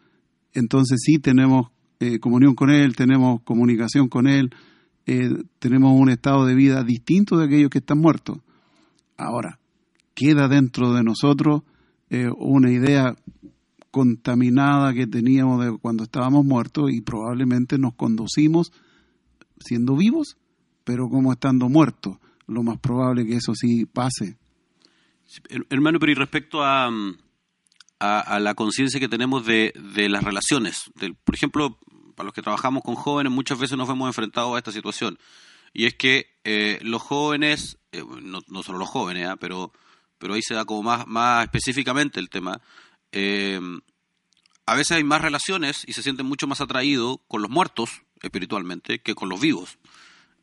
entonces 0.53 1.01
sí 1.03 1.19
tenemos 1.19 1.72
eh, 2.03 2.19
comunión 2.19 2.53
con 2.53 2.69
Él, 2.69 2.97
tenemos 2.97 3.41
comunicación 3.43 4.09
con 4.09 4.27
Él, 4.27 4.53
eh, 5.05 5.29
tenemos 5.59 5.93
un 5.97 6.09
estado 6.09 6.45
de 6.45 6.53
vida 6.53 6.83
distinto 6.83 7.37
de 7.37 7.45
aquellos 7.45 7.69
que 7.69 7.77
están 7.77 7.99
muertos. 7.99 8.39
Ahora, 9.15 9.57
queda 10.13 10.49
dentro 10.49 10.91
de 10.91 11.01
nosotros 11.01 11.61
eh, 12.09 12.29
una 12.35 12.71
idea 12.71 13.15
contaminada 13.89 14.93
que 14.93 15.07
teníamos 15.07 15.63
de 15.63 15.77
cuando 15.77 16.03
estábamos 16.03 16.43
muertos 16.43 16.91
y 16.91 16.99
probablemente 16.99 17.77
nos 17.77 17.93
conducimos 17.93 18.73
siendo 19.59 19.95
vivos, 19.95 20.35
pero 20.83 21.07
como 21.07 21.31
estando 21.31 21.69
muertos. 21.69 22.17
Lo 22.47 22.63
más 22.63 22.79
probable 22.79 23.25
que 23.25 23.37
eso 23.37 23.55
sí 23.55 23.85
pase. 23.85 24.37
Hermano, 25.69 25.99
pero 25.99 26.11
y 26.11 26.15
respecto 26.15 26.63
a, 26.63 26.89
a, 27.99 28.39
la 28.41 28.55
conciencia 28.55 28.99
que 28.99 29.07
tenemos 29.07 29.45
de, 29.45 29.73
de 29.95 30.09
las 30.09 30.21
relaciones. 30.21 30.91
por 31.23 31.35
ejemplo, 31.35 31.79
para 32.15 32.25
los 32.25 32.33
que 32.33 32.41
trabajamos 32.41 32.83
con 32.83 32.95
jóvenes, 32.95 33.31
muchas 33.31 33.59
veces 33.59 33.77
nos 33.77 33.89
hemos 33.89 34.07
enfrentado 34.07 34.55
a 34.55 34.57
esta 34.57 34.71
situación. 34.71 35.17
Y 35.73 35.85
es 35.85 35.95
que 35.95 36.27
eh, 36.43 36.79
los 36.81 37.01
jóvenes, 37.01 37.77
eh, 37.91 38.03
no, 38.21 38.41
no, 38.47 38.63
solo 38.63 38.77
los 38.77 38.89
jóvenes, 38.89 39.27
¿ah? 39.27 39.35
pero, 39.37 39.71
pero 40.17 40.33
ahí 40.35 40.41
se 40.41 40.53
da 40.53 40.65
como 40.65 40.83
más, 40.83 41.07
más 41.07 41.43
específicamente 41.43 42.19
el 42.19 42.29
tema, 42.29 42.61
eh, 43.11 43.59
a 44.65 44.75
veces 44.75 44.97
hay 44.97 45.03
más 45.03 45.21
relaciones 45.21 45.83
y 45.87 45.93
se 45.93 46.03
sienten 46.03 46.25
mucho 46.25 46.47
más 46.47 46.61
atraídos 46.61 47.17
con 47.27 47.41
los 47.41 47.51
muertos 47.51 48.03
espiritualmente 48.21 48.99
que 49.01 49.15
con 49.15 49.29
los 49.29 49.41
vivos. 49.41 49.77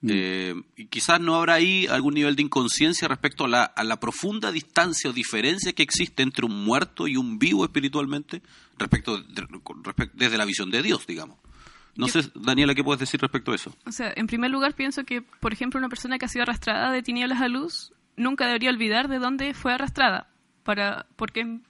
Mm. 0.02 0.08
Eh, 0.12 0.54
y 0.76 0.86
quizás 0.86 1.20
no 1.20 1.34
habrá 1.34 1.54
ahí 1.54 1.86
algún 1.86 2.14
nivel 2.14 2.36
de 2.36 2.42
inconsciencia 2.42 3.06
respecto 3.08 3.44
a 3.44 3.48
la, 3.48 3.64
a 3.64 3.84
la, 3.84 4.00
profunda 4.00 4.50
distancia 4.50 5.10
o 5.10 5.12
diferencia 5.12 5.74
que 5.74 5.82
existe 5.82 6.22
entre 6.22 6.46
un 6.46 6.64
muerto 6.64 7.06
y 7.06 7.16
un 7.16 7.38
vivo 7.38 7.64
espiritualmente 7.64 8.42
respecto, 8.78 9.22
desde 10.14 10.38
la 10.38 10.44
visión 10.46 10.70
de 10.70 10.82
Dios, 10.82 11.06
digamos. 11.06 11.38
No 12.00 12.08
sé, 12.08 12.30
Daniela, 12.34 12.74
¿qué 12.74 12.82
puedes 12.82 13.00
decir 13.00 13.20
respecto 13.20 13.52
a 13.52 13.54
eso? 13.54 13.74
O 13.86 13.92
sea, 13.92 14.12
en 14.16 14.26
primer 14.26 14.50
lugar 14.50 14.74
pienso 14.74 15.04
que, 15.04 15.22
por 15.22 15.52
ejemplo, 15.52 15.78
una 15.78 15.88
persona 15.88 16.18
que 16.18 16.24
ha 16.24 16.28
sido 16.28 16.42
arrastrada 16.42 16.90
de 16.90 17.02
tinieblas 17.02 17.40
a 17.40 17.48
luz 17.48 17.92
nunca 18.16 18.46
debería 18.46 18.70
olvidar 18.70 19.08
de 19.08 19.18
dónde 19.18 19.54
fue 19.54 19.72
arrastrada, 19.72 20.28
para 20.62 21.06
porque 21.16 21.60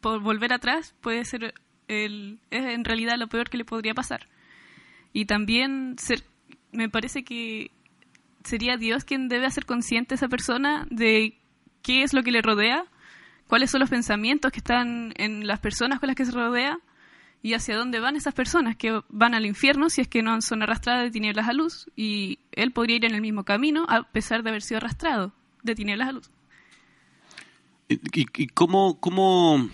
por 0.00 0.20
volver 0.20 0.52
atrás 0.52 0.94
puede 1.00 1.24
ser 1.24 1.54
el, 1.88 2.38
es 2.50 2.64
en 2.64 2.84
realidad 2.84 3.16
lo 3.18 3.28
peor 3.28 3.50
que 3.50 3.56
le 3.56 3.64
podría 3.64 3.94
pasar. 3.94 4.28
Y 5.12 5.24
también 5.24 5.96
ser, 5.98 6.22
me 6.72 6.88
parece 6.88 7.24
que 7.24 7.70
sería 8.44 8.76
Dios 8.76 9.04
quien 9.04 9.28
debe 9.28 9.46
hacer 9.46 9.66
consciente 9.66 10.14
a 10.14 10.16
esa 10.16 10.28
persona 10.28 10.86
de 10.90 11.38
qué 11.82 12.02
es 12.02 12.12
lo 12.12 12.22
que 12.22 12.32
le 12.32 12.42
rodea, 12.42 12.84
cuáles 13.46 13.70
son 13.70 13.80
los 13.80 13.90
pensamientos 13.90 14.52
que 14.52 14.58
están 14.58 15.12
en 15.16 15.46
las 15.46 15.60
personas 15.60 16.00
con 16.00 16.08
las 16.08 16.16
que 16.16 16.24
se 16.24 16.32
rodea 16.32 16.78
y 17.42 17.54
hacia 17.54 17.76
dónde 17.76 18.00
van 18.00 18.16
esas 18.16 18.34
personas 18.34 18.76
que 18.76 19.00
van 19.08 19.34
al 19.34 19.46
infierno 19.46 19.90
si 19.90 20.00
es 20.00 20.08
que 20.08 20.22
no 20.22 20.40
son 20.42 20.62
arrastradas 20.62 21.04
de 21.04 21.10
tinieblas 21.10 21.48
a 21.48 21.52
luz 21.52 21.86
y 21.96 22.40
él 22.52 22.72
podría 22.72 22.96
ir 22.96 23.04
en 23.04 23.14
el 23.14 23.20
mismo 23.20 23.44
camino 23.44 23.86
a 23.88 24.02
pesar 24.02 24.42
de 24.42 24.50
haber 24.50 24.62
sido 24.62 24.78
arrastrado 24.78 25.32
de 25.62 25.74
tinieblas 25.74 26.08
a 26.08 26.12
luz. 26.12 26.30
¿Y, 27.88 28.48
cómo, 28.48 29.00
cómo, 29.00 29.68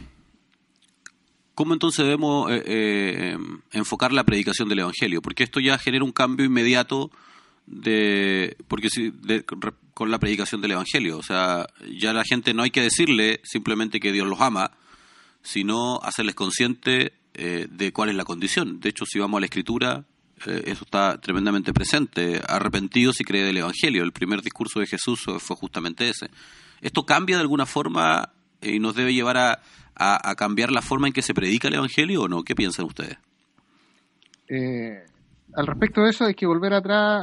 cómo 1.55 1.73
entonces 1.73 2.05
debemos 2.05 2.51
eh, 2.53 2.63
eh, 2.65 3.39
enfocar 3.73 4.13
la 4.13 4.25
predicación 4.25 4.69
del 4.69 4.81
Evangelio? 4.81 5.21
Porque 5.21 5.43
esto 5.43 5.59
ya 5.59 5.79
genera 5.79 6.05
un 6.05 6.13
cambio 6.13 6.47
inmediato 6.47 7.11
de 7.67 8.57
porque 8.69 8.91
si, 8.91 9.13
con 9.95 10.11
la 10.11 10.19
predicación 10.19 10.61
del 10.61 10.73
Evangelio. 10.73 11.19
O 11.19 11.23
sea, 11.23 11.67
ya 11.99 12.13
la 12.13 12.25
gente 12.25 12.55
no 12.55 12.63
hay 12.63 12.71
que 12.71 12.83
decirle 12.83 13.41
simplemente 13.43 14.01
que 14.01 14.13
Dios 14.13 14.27
los 14.27 14.41
ama, 14.41 14.73
sino 15.43 16.01
hacerles 16.03 16.35
consciente 16.35 17.15
eh, 17.35 17.67
de 17.71 17.93
cuál 17.93 18.11
es 18.11 18.15
la 18.17 18.25
condición. 18.25 18.81
De 18.81 18.89
hecho, 18.89 19.05
si 19.07 19.19
vamos 19.19 19.39
a 19.39 19.41
la 19.41 19.47
Escritura, 19.47 20.05
eso 20.47 20.85
está 20.85 21.19
tremendamente 21.21 21.73
presente. 21.73 22.41
Arrepentido 22.47 23.13
si 23.13 23.25
cree 23.25 23.45
del 23.45 23.57
Evangelio. 23.57 24.03
El 24.03 24.13
primer 24.13 24.43
discurso 24.43 24.81
de 24.81 24.87
Jesús 24.87 25.25
fue 25.39 25.57
justamente 25.57 26.09
ese. 26.09 26.29
¿Esto 26.81 27.07
cambia 27.07 27.37
de 27.37 27.43
alguna 27.43 27.67
forma 27.67 28.31
y 28.61 28.79
nos 28.79 28.95
debe 28.95 29.15
llevar 29.15 29.37
a, 29.39 29.63
a, 29.95 30.35
cambiar 30.35 30.71
la 30.71 30.83
forma 30.83 31.07
en 31.07 31.13
que 31.13 31.23
se 31.23 31.35
predica 31.35 31.69
el 31.69 31.75
Evangelio 31.75 32.23
o 32.23 32.29
no? 32.29 32.43
¿Qué 32.43 32.55
piensan 32.55 32.87
ustedes? 32.87 33.17
Eh, 34.49 35.05
al 35.55 35.67
respecto 35.67 36.03
de 36.03 36.11
eso 36.11 36.25
hay 36.25 36.35
que 36.35 36.47
volver 36.47 36.75
atrás 36.75 37.23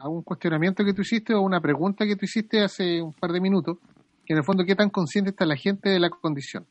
a, 0.00 0.08
un 0.08 0.22
cuestionamiento 0.22 0.84
que 0.84 0.94
tú 0.94 1.02
hiciste 1.02 1.34
o 1.34 1.42
una 1.42 1.60
pregunta 1.60 2.06
que 2.06 2.16
tú 2.16 2.24
hiciste 2.24 2.62
hace 2.62 3.02
un 3.02 3.12
par 3.12 3.32
de 3.32 3.40
minutos, 3.40 3.78
que 4.24 4.32
en 4.32 4.38
el 4.38 4.44
fondo 4.44 4.64
qué 4.64 4.74
tan 4.74 4.90
consciente 4.90 5.30
está 5.30 5.44
la 5.44 5.56
gente 5.56 5.90
de 5.90 6.00
la 6.00 6.10
condición. 6.10 6.66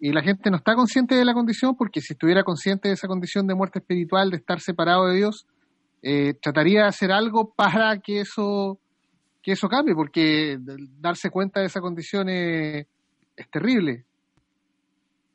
Y 0.00 0.12
la 0.12 0.22
gente 0.22 0.50
no 0.50 0.56
está 0.56 0.74
consciente 0.74 1.14
de 1.14 1.24
la 1.24 1.34
condición 1.34 1.76
porque 1.76 2.00
si 2.00 2.12
estuviera 2.12 2.44
consciente 2.44 2.88
de 2.88 2.94
esa 2.94 3.08
condición 3.08 3.46
de 3.46 3.54
muerte 3.54 3.80
espiritual, 3.80 4.30
de 4.30 4.36
estar 4.36 4.60
separado 4.60 5.06
de 5.08 5.16
Dios, 5.16 5.46
eh, 6.02 6.34
trataría 6.40 6.82
de 6.82 6.88
hacer 6.88 7.10
algo 7.10 7.52
para 7.54 7.98
que 7.98 8.20
eso, 8.20 8.78
que 9.42 9.52
eso 9.52 9.68
cambie, 9.68 9.94
porque 9.94 10.58
darse 11.00 11.30
cuenta 11.30 11.60
de 11.60 11.66
esa 11.66 11.80
condición 11.80 12.28
es 12.28 12.86
terrible 13.50 14.04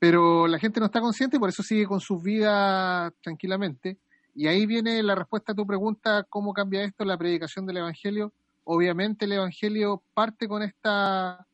pero 0.04 0.48
la 0.48 0.60
gente 0.60 0.82
no 0.82 0.88
está 0.88 1.00
consciente 1.00 1.38
y 1.38 1.40
por 1.40 1.48
eso 1.48 1.64
sigue 1.64 1.86
con 1.86 2.02
sus 2.02 2.22
vidas 2.22 3.14
tranquilamente. 3.22 3.98
Y 4.36 4.48
ahí 4.48 4.66
viene 4.66 5.02
la 5.02 5.16
respuesta 5.16 5.54
a 5.54 5.56
tu 5.56 5.66
pregunta, 5.66 6.26
¿cómo 6.28 6.52
cambia 6.52 6.84
esto 6.84 7.06
la 7.06 7.18
predicación 7.18 7.66
del 7.66 7.78
Evangelio? 7.78 8.34
Obviamente 8.66 9.24
el 9.24 9.32
Evangelio 9.32 10.04
parte 10.14 10.50
con 10.50 10.62
esta, 10.62 11.48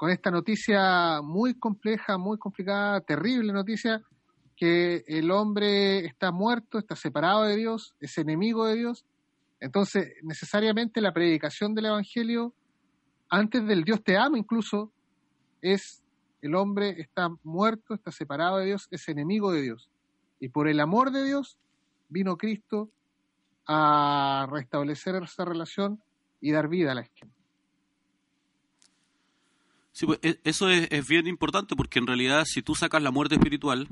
con 0.00 0.08
esta 0.08 0.30
noticia 0.30 1.20
muy 1.20 1.58
compleja, 1.58 2.16
muy 2.16 2.38
complicada, 2.38 3.02
terrible 3.02 3.52
noticia, 3.52 4.00
que 4.56 5.04
el 5.06 5.30
hombre 5.30 6.06
está 6.06 6.32
muerto, 6.32 6.78
está 6.78 6.96
separado 6.96 7.42
de 7.42 7.54
Dios, 7.56 7.94
es 8.00 8.16
enemigo 8.16 8.64
de 8.64 8.76
Dios. 8.76 9.04
Entonces, 9.60 10.14
necesariamente 10.22 11.02
la 11.02 11.12
predicación 11.12 11.74
del 11.74 11.84
Evangelio, 11.84 12.54
antes 13.28 13.66
del 13.66 13.84
Dios 13.84 14.02
te 14.02 14.16
ama 14.16 14.38
incluso, 14.38 14.90
es 15.60 16.02
el 16.40 16.54
hombre 16.54 16.98
está 16.98 17.28
muerto, 17.42 17.92
está 17.92 18.10
separado 18.10 18.56
de 18.56 18.64
Dios, 18.64 18.88
es 18.90 19.06
enemigo 19.06 19.52
de 19.52 19.60
Dios. 19.60 19.90
Y 20.38 20.48
por 20.48 20.66
el 20.66 20.80
amor 20.80 21.10
de 21.10 21.24
Dios 21.24 21.58
vino 22.08 22.38
Cristo 22.38 22.88
a 23.66 24.48
restablecer 24.50 25.16
esa 25.16 25.44
relación 25.44 26.02
y 26.40 26.52
dar 26.52 26.68
vida 26.68 26.92
a 26.92 26.94
la 26.94 27.04
gente. 27.04 27.39
Sí, 29.92 30.06
pues, 30.06 30.18
e, 30.22 30.40
eso 30.44 30.68
es, 30.68 31.06
bien 31.08 31.26
importante 31.26 31.74
porque 31.76 31.98
en 31.98 32.06
realidad 32.06 32.44
si 32.46 32.62
tú 32.62 32.74
sacas 32.74 33.02
la 33.02 33.10
muerte 33.10 33.34
espiritual, 33.34 33.88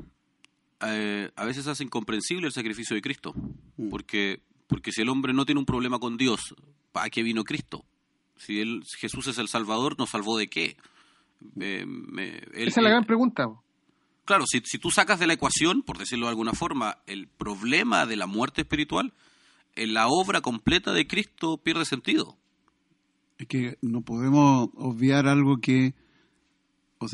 eh, 0.87 1.31
a 1.35 1.45
veces 1.45 1.67
hace 1.67 1.85
incomprensible 1.85 2.47
el 2.47 2.53
sacrificio 2.53 2.95
de 2.95 3.03
Cristo. 3.03 3.35
Mm. 3.77 3.89
Porque, 3.89 4.43
porque 4.67 4.93
si 4.93 5.03
el 5.03 5.09
hombre 5.09 5.33
no 5.33 5.45
tiene 5.45 5.59
un 5.59 5.67
problema 5.67 5.99
con 5.99 6.17
Dios, 6.17 6.55
¿para 6.93 7.11
qué 7.11 7.23
vino 7.23 7.45
Cristo? 7.45 7.85
Si 8.37 8.61
él, 8.61 8.83
Jesús 8.99 9.27
es 9.27 9.39
el 9.39 9.49
Salvador, 9.49 9.99
¿nos 9.99 10.11
salvó 10.11 10.39
de 10.39 10.49
qué? 10.49 10.77
Esa 11.57 12.47
es 12.55 12.77
la 12.77 12.91
gran 12.91 13.05
pregunta. 13.05 13.49
Claro, 14.25 14.45
si, 14.47 14.61
si 14.65 14.79
tú 14.79 14.91
sacas 14.91 15.19
de 15.19 15.27
la 15.27 15.33
ecuación, 15.33 15.83
por 15.83 15.99
decirlo 15.99 16.27
de 16.27 16.31
alguna 16.31 16.53
forma, 16.53 16.99
el 17.07 17.29
problema 17.29 18.07
de 18.07 18.17
la 18.17 18.27
muerte 18.27 18.61
espiritual, 18.61 19.13
en 19.75 19.95
la 19.95 20.09
obra 20.09 20.41
completa 20.41 20.93
de 20.93 21.07
Cristo 21.07 21.59
pierde 21.59 21.85
sentido. 21.85 22.38
Es 23.39 23.47
que 23.47 23.79
no 23.83 24.03
podemos 24.03 24.69
obviar 24.75 25.29
algo 25.29 25.59
que, 25.59 25.95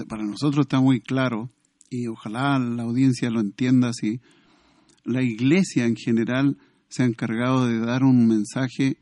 para 0.08 0.24
nosotros 0.24 0.64
está 0.64 0.80
muy 0.80 1.00
claro, 1.00 1.50
y 1.90 2.08
ojalá 2.08 2.58
la 2.58 2.82
audiencia 2.82 3.30
lo 3.30 3.40
entienda 3.40 3.90
así, 3.90 4.20
la 5.04 5.22
iglesia 5.22 5.84
en 5.84 5.96
general 5.96 6.56
se 6.88 7.02
ha 7.02 7.06
encargado 7.06 7.66
de 7.66 7.78
dar 7.78 8.02
un 8.04 8.26
mensaje 8.26 8.96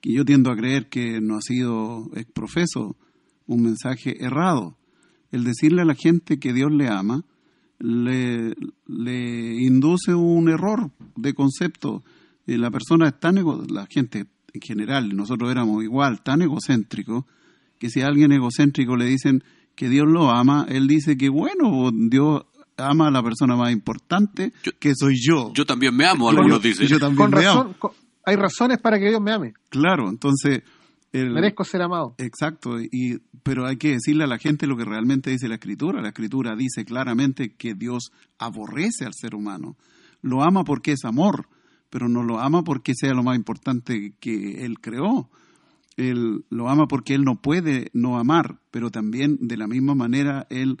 que 0.00 0.12
yo 0.12 0.24
tiendo 0.24 0.50
a 0.50 0.56
creer 0.56 0.88
que 0.88 1.20
no 1.20 1.36
ha 1.36 1.40
sido 1.40 2.10
exprofeso, 2.14 2.96
un 3.46 3.62
mensaje 3.62 4.22
errado. 4.24 4.76
El 5.30 5.44
decirle 5.44 5.82
a 5.82 5.86
la 5.86 5.94
gente 5.94 6.38
que 6.38 6.52
Dios 6.52 6.70
le 6.70 6.88
ama 6.88 7.24
le, 7.78 8.54
induce 9.62 10.14
un 10.14 10.48
error 10.48 10.90
de 11.16 11.34
concepto. 11.34 12.02
Y 12.46 12.56
la 12.56 12.70
persona 12.70 13.08
es 13.08 13.18
tan 13.18 13.36
la 13.68 13.86
gente 13.86 14.26
en 14.56 14.60
general, 14.60 15.14
nosotros 15.14 15.50
éramos 15.50 15.84
igual, 15.84 16.22
tan 16.22 16.42
egocéntricos, 16.42 17.24
que 17.78 17.90
si 17.90 18.00
a 18.00 18.06
alguien 18.06 18.32
egocéntrico 18.32 18.96
le 18.96 19.04
dicen 19.04 19.44
que 19.74 19.88
Dios 19.88 20.06
lo 20.08 20.30
ama, 20.30 20.66
él 20.68 20.88
dice 20.88 21.16
que 21.16 21.28
bueno, 21.28 21.90
Dios 21.92 22.42
ama 22.76 23.08
a 23.08 23.10
la 23.10 23.22
persona 23.22 23.56
más 23.56 23.72
importante, 23.72 24.52
que 24.78 24.94
soy 24.94 25.16
yo. 25.20 25.52
Yo 25.54 25.64
también 25.64 25.94
me 25.94 26.06
amo, 26.06 26.28
algunos 26.28 26.62
dicen. 26.62 26.86
Yo 26.86 26.98
también 26.98 27.30
me 27.30 27.46
amo. 27.46 27.74
hay 28.24 28.36
razones 28.36 28.78
para 28.78 28.98
que 28.98 29.08
Dios 29.08 29.20
me 29.20 29.32
ame. 29.32 29.54
Claro, 29.68 30.08
entonces 30.08 30.62
Merezco 31.12 31.64
ser 31.64 31.82
amado. 31.82 32.14
Exacto, 32.18 32.80
y, 32.80 33.18
pero 33.42 33.66
hay 33.66 33.76
que 33.76 33.92
decirle 33.92 34.24
a 34.24 34.26
la 34.26 34.38
gente 34.38 34.66
lo 34.66 34.76
que 34.76 34.84
realmente 34.84 35.30
dice 35.30 35.48
la 35.48 35.54
Escritura. 35.54 36.02
La 36.02 36.08
Escritura 36.08 36.54
dice 36.56 36.84
claramente 36.84 37.54
que 37.54 37.74
Dios 37.74 38.10
aborrece 38.38 39.04
al 39.04 39.14
ser 39.14 39.34
humano. 39.34 39.76
Lo 40.22 40.42
ama 40.42 40.64
porque 40.64 40.92
es 40.92 41.04
amor, 41.04 41.48
pero 41.90 42.08
no 42.08 42.22
lo 42.22 42.40
ama 42.40 42.62
porque 42.62 42.94
sea 42.94 43.14
lo 43.14 43.22
más 43.22 43.36
importante 43.36 44.14
que 44.20 44.64
Él 44.64 44.80
creó. 44.80 45.30
Él 45.96 46.44
lo 46.50 46.68
ama 46.68 46.86
porque 46.88 47.14
Él 47.14 47.22
no 47.24 47.40
puede 47.40 47.90
no 47.92 48.18
amar, 48.18 48.60
pero 48.70 48.90
también 48.90 49.38
de 49.40 49.56
la 49.56 49.66
misma 49.66 49.94
manera 49.94 50.46
Él 50.50 50.78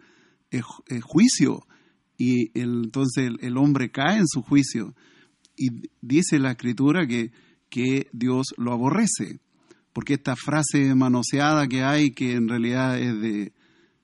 es, 0.50 0.64
juicio. 1.02 1.66
Y 2.18 2.58
entonces 2.58 3.30
el, 3.40 3.56
hombre 3.56 3.90
cae 3.90 4.18
en 4.18 4.28
su 4.28 4.42
juicio. 4.42 4.94
Y 5.56 5.88
dice 6.00 6.38
la 6.38 6.52
Escritura 6.52 7.06
que, 7.06 7.32
que 7.68 8.08
Dios 8.12 8.54
lo 8.58 8.72
aborrece 8.72 9.40
porque 9.96 10.12
esta 10.12 10.36
frase 10.36 10.94
manoseada 10.94 11.66
que 11.68 11.82
hay, 11.82 12.10
que 12.10 12.32
en 12.32 12.50
realidad 12.50 13.00
es 13.00 13.18
de, 13.18 13.52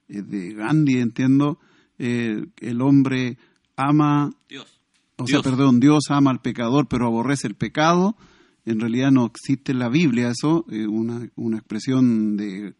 de 0.08 0.54
Gandhi, 0.54 1.00
entiendo, 1.00 1.58
eh, 1.98 2.46
el 2.60 2.80
hombre 2.80 3.36
ama, 3.76 4.30
Dios. 4.48 4.80
O 5.22 5.26
sea, 5.26 5.42
perdón, 5.42 5.80
Dios 5.80 6.04
ama 6.10 6.30
al 6.30 6.40
pecador, 6.40 6.88
pero 6.88 7.06
aborrece 7.06 7.46
el 7.46 7.54
pecado, 7.54 8.16
en 8.64 8.80
realidad 8.80 9.10
no 9.10 9.26
existe 9.26 9.72
en 9.72 9.78
la 9.78 9.88
Biblia 9.88 10.28
eso, 10.30 10.64
una, 10.68 11.28
una 11.36 11.58
expresión 11.58 12.36
de 12.36 12.74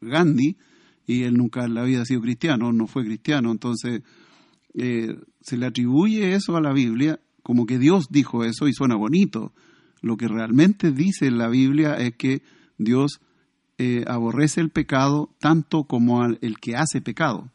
Gandhi, 0.00 0.56
y 1.06 1.22
él 1.24 1.34
nunca 1.34 1.64
en 1.64 1.74
la 1.74 1.84
vida 1.84 2.02
ha 2.02 2.04
sido 2.04 2.20
cristiano, 2.20 2.72
no 2.72 2.86
fue 2.86 3.04
cristiano, 3.04 3.50
entonces 3.50 4.02
eh, 4.74 5.16
se 5.40 5.56
le 5.56 5.66
atribuye 5.66 6.34
eso 6.34 6.56
a 6.56 6.60
la 6.60 6.72
Biblia 6.72 7.20
como 7.42 7.64
que 7.64 7.78
Dios 7.78 8.08
dijo 8.10 8.44
eso 8.44 8.68
y 8.68 8.74
suena 8.74 8.94
bonito. 8.94 9.54
Lo 10.02 10.18
que 10.18 10.28
realmente 10.28 10.92
dice 10.92 11.30
la 11.30 11.48
Biblia 11.48 11.94
es 11.94 12.14
que 12.14 12.42
Dios 12.76 13.22
eh, 13.78 14.04
aborrece 14.06 14.60
el 14.60 14.68
pecado 14.68 15.34
tanto 15.40 15.84
como 15.84 16.22
al, 16.22 16.38
el 16.42 16.58
que 16.58 16.76
hace 16.76 17.00
pecado. 17.00 17.50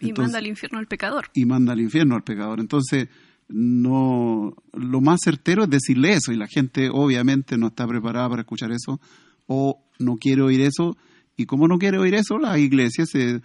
y 0.00 0.12
manda 0.12 0.38
al 0.38 0.46
infierno 0.48 0.78
al 0.80 0.88
pecador. 0.88 1.30
Y 1.34 1.44
manda 1.44 1.72
al 1.72 1.80
infierno 1.80 2.16
al 2.16 2.24
pecador. 2.24 2.58
Entonces, 2.58 3.08
no 3.48 4.54
lo 4.72 5.00
más 5.00 5.20
certero 5.24 5.64
es 5.64 5.70
decirle 5.70 6.12
eso 6.12 6.32
y 6.32 6.36
la 6.36 6.46
gente 6.46 6.90
obviamente 6.92 7.56
no 7.56 7.68
está 7.68 7.86
preparada 7.86 8.28
para 8.28 8.42
escuchar 8.42 8.70
eso 8.72 9.00
o 9.46 9.82
no 9.98 10.16
quiere 10.16 10.42
oír 10.42 10.60
eso 10.60 10.96
y 11.36 11.46
como 11.46 11.66
no 11.66 11.78
quiere 11.78 11.98
oír 11.98 12.14
eso 12.14 12.38
las 12.38 12.58
iglesias 12.58 13.08
se, 13.10 13.40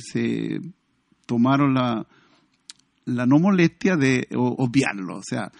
se 0.00 0.60
tomaron 1.26 1.74
la, 1.74 2.06
la 3.04 3.26
no 3.26 3.38
molestia 3.38 3.96
de 3.96 4.26
obviarlo 4.34 5.18
o 5.18 5.22
sea 5.22 5.52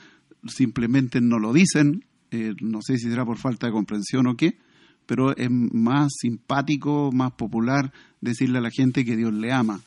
simplemente 0.47 1.21
no 1.21 1.39
lo 1.39 1.53
dicen 1.53 2.05
eh, 2.33 2.55
no 2.61 2.81
sé 2.83 2.99
si 2.99 3.09
será 3.09 3.25
por 3.25 3.39
falta 3.39 3.69
de 3.69 3.73
comprensión 3.73 4.27
o 4.27 4.37
qué 4.37 4.59
pero 5.07 5.37
es 5.37 5.51
más 5.51 6.13
simpático 6.21 7.13
más 7.13 7.33
popular 7.33 7.93
decirle 8.21 8.59
a 8.59 8.63
la 8.63 8.71
gente 8.71 9.05
que 9.05 9.17
Dios 9.17 9.33
le 9.33 9.53
ama 9.53 9.81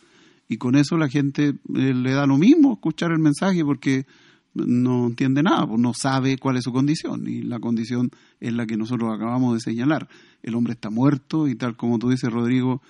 y 0.50 0.58
con 0.58 0.76
eso 0.76 0.98
la 0.98 1.10
gente 1.10 1.50
eh, 1.50 1.94
le 1.94 2.12
da 2.12 2.26
lo 2.26 2.38
mismo 2.38 2.74
escuchar 2.74 3.12
el 3.12 3.20
mensaje 3.20 3.64
porque 3.64 4.06
no 4.54 5.08
entiende 5.08 5.44
nada, 5.44 5.68
pues 5.68 5.80
no 5.80 5.94
sabe 5.94 6.38
cuál 6.38 6.58
es 6.58 6.64
su 6.64 6.72
condición 6.72 7.28
y 7.28 7.42
la 7.42 7.60
condición 7.60 8.10
es 8.40 8.54
la 8.54 8.66
que 8.66 8.78
nosotros 8.78 9.14
acabamos 9.14 9.54
de 9.54 9.60
señalar. 9.60 10.08
El 10.42 10.56
hombre 10.56 10.74
está 10.74 10.90
muerto 10.90 11.48
y 11.48 11.56
tal 11.56 11.76
como 11.76 12.00
tú 12.00 12.10
dices, 12.10 12.32
Rodrigo, 12.32 12.82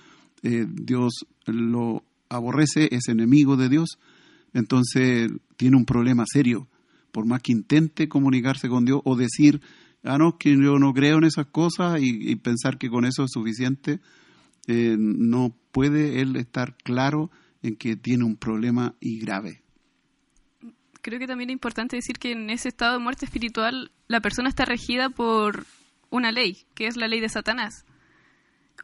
eh, 0.42 0.66
Dios 0.68 1.26
lo 1.46 2.04
aborrece, 2.28 2.88
es 2.92 3.08
enemigo 3.08 3.56
de 3.56 3.68
Dios, 3.68 3.98
entonces 4.54 5.30
tiene 5.56 5.76
un 5.76 5.84
problema 5.84 6.24
serio. 6.26 6.68
Por 7.12 7.26
más 7.26 7.42
que 7.42 7.52
intente 7.52 8.08
comunicarse 8.08 8.68
con 8.68 8.84
Dios 8.84 9.00
o 9.04 9.16
decir, 9.16 9.60
ah, 10.04 10.18
no, 10.18 10.38
que 10.38 10.50
yo 10.50 10.78
no 10.78 10.92
creo 10.92 11.18
en 11.18 11.24
esas 11.24 11.46
cosas 11.46 12.00
y, 12.00 12.36
pensar 12.36 12.78
que 12.78 12.90
con 12.90 13.04
eso 13.04 13.24
es 13.24 13.30
suficiente, 13.32 14.00
eh, 14.66 14.96
no 14.98 15.54
puede 15.72 16.20
él 16.20 16.36
estar 16.36 16.76
claro 16.76 17.30
en 17.62 17.76
que 17.76 17.96
tiene 17.96 18.24
un 18.24 18.36
problema 18.36 18.94
y 19.00 19.18
grave. 19.18 19.62
Creo 21.00 21.18
que 21.18 21.26
también 21.26 21.50
es 21.50 21.54
importante 21.54 21.96
decir 21.96 22.18
que 22.18 22.32
en 22.32 22.50
ese 22.50 22.68
estado 22.68 22.94
de 22.94 22.98
muerte 22.98 23.24
espiritual 23.24 23.92
la 24.08 24.20
persona 24.20 24.48
está 24.48 24.64
regida 24.64 25.10
por 25.10 25.66
una 26.10 26.32
ley, 26.32 26.66
que 26.74 26.86
es 26.86 26.96
la 26.96 27.08
ley 27.08 27.20
de 27.20 27.28
Satanás. 27.28 27.84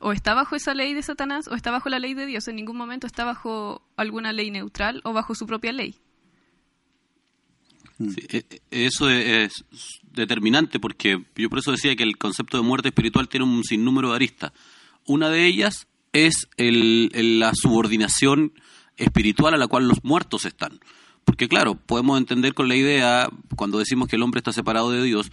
O 0.00 0.12
está 0.12 0.34
bajo 0.34 0.56
esa 0.56 0.74
ley 0.74 0.92
de 0.94 1.02
Satanás 1.02 1.48
o 1.48 1.54
está 1.54 1.70
bajo 1.70 1.88
la 1.88 1.98
ley 1.98 2.14
de 2.14 2.26
Dios. 2.26 2.48
En 2.48 2.56
ningún 2.56 2.76
momento 2.76 3.06
está 3.06 3.24
bajo 3.24 3.82
alguna 3.96 4.32
ley 4.32 4.50
neutral 4.50 5.00
o 5.04 5.12
bajo 5.12 5.34
su 5.34 5.46
propia 5.46 5.72
ley. 5.72 5.96
Mm. 7.98 8.08
E, 8.28 8.44
e, 8.50 8.60
eso 8.86 9.08
es 9.08 9.52
determinante 10.02 10.80
porque 10.80 11.24
yo 11.36 11.48
por 11.48 11.60
eso 11.60 11.70
decía 11.70 11.94
que 11.94 12.02
el 12.02 12.18
concepto 12.18 12.56
de 12.56 12.64
muerte 12.64 12.88
espiritual 12.88 13.28
tiene 13.28 13.46
un 13.46 13.62
sinnúmero 13.64 14.10
de 14.10 14.16
aristas. 14.16 14.52
Una 15.06 15.28
de 15.30 15.46
ellas 15.46 15.86
es 16.14 16.48
la 16.56 17.52
subordinación 17.54 18.54
espiritual 18.96 19.52
a 19.52 19.58
la 19.58 19.66
cual 19.66 19.86
los 19.86 20.02
muertos 20.02 20.46
están. 20.46 20.80
Porque 21.24 21.48
claro, 21.48 21.74
podemos 21.74 22.18
entender 22.18 22.54
con 22.54 22.68
la 22.68 22.76
idea, 22.76 23.28
cuando 23.56 23.78
decimos 23.78 24.08
que 24.08 24.16
el 24.16 24.22
hombre 24.22 24.38
está 24.38 24.52
separado 24.52 24.90
de 24.90 25.02
Dios, 25.02 25.30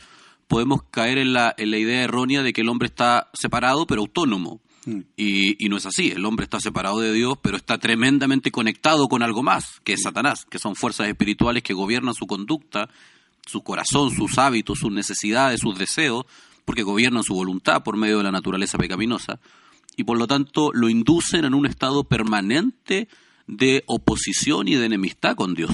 podemos 0.47 0.83
caer 0.91 1.17
en 1.17 1.31
la, 1.31 1.53
en 1.57 1.71
la 1.71 1.77
idea 1.77 2.03
errónea 2.03 2.43
de 2.43 2.51
que 2.51 2.61
el 2.61 2.69
hombre 2.69 2.87
está 2.87 3.29
separado 3.33 3.87
pero 3.87 4.01
autónomo. 4.01 4.59
Mm. 4.85 4.99
Y, 5.15 5.65
y, 5.65 5.69
no 5.69 5.77
es 5.77 5.85
así, 5.85 6.11
el 6.11 6.25
hombre 6.25 6.43
está 6.45 6.59
separado 6.59 6.99
de 6.99 7.13
Dios, 7.13 7.37
pero 7.41 7.55
está 7.55 7.77
tremendamente 7.77 8.51
conectado 8.51 9.07
con 9.07 9.21
algo 9.21 9.43
más, 9.43 9.79
que 9.83 9.93
es 9.93 10.01
Satanás, 10.01 10.45
que 10.45 10.57
son 10.57 10.75
fuerzas 10.75 11.07
espirituales 11.07 11.61
que 11.61 11.73
gobiernan 11.73 12.15
su 12.15 12.25
conducta, 12.25 12.89
su 13.45 13.61
corazón, 13.61 14.11
sus 14.11 14.39
hábitos, 14.39 14.79
sus 14.79 14.91
necesidades, 14.91 15.59
sus 15.59 15.77
deseos, 15.77 16.25
porque 16.65 16.83
gobiernan 16.83 17.23
su 17.23 17.35
voluntad 17.35 17.83
por 17.83 17.95
medio 17.95 18.17
de 18.17 18.23
la 18.23 18.31
naturaleza 18.31 18.77
pecaminosa, 18.77 19.39
y 19.95 20.03
por 20.03 20.17
lo 20.17 20.27
tanto 20.27 20.71
lo 20.73 20.89
inducen 20.89 21.45
en 21.45 21.53
un 21.53 21.65
estado 21.65 22.03
permanente 22.03 23.07
de 23.47 23.83
oposición 23.87 24.67
y 24.67 24.75
de 24.75 24.85
enemistad 24.85 25.35
con 25.35 25.53
Dios. 25.53 25.71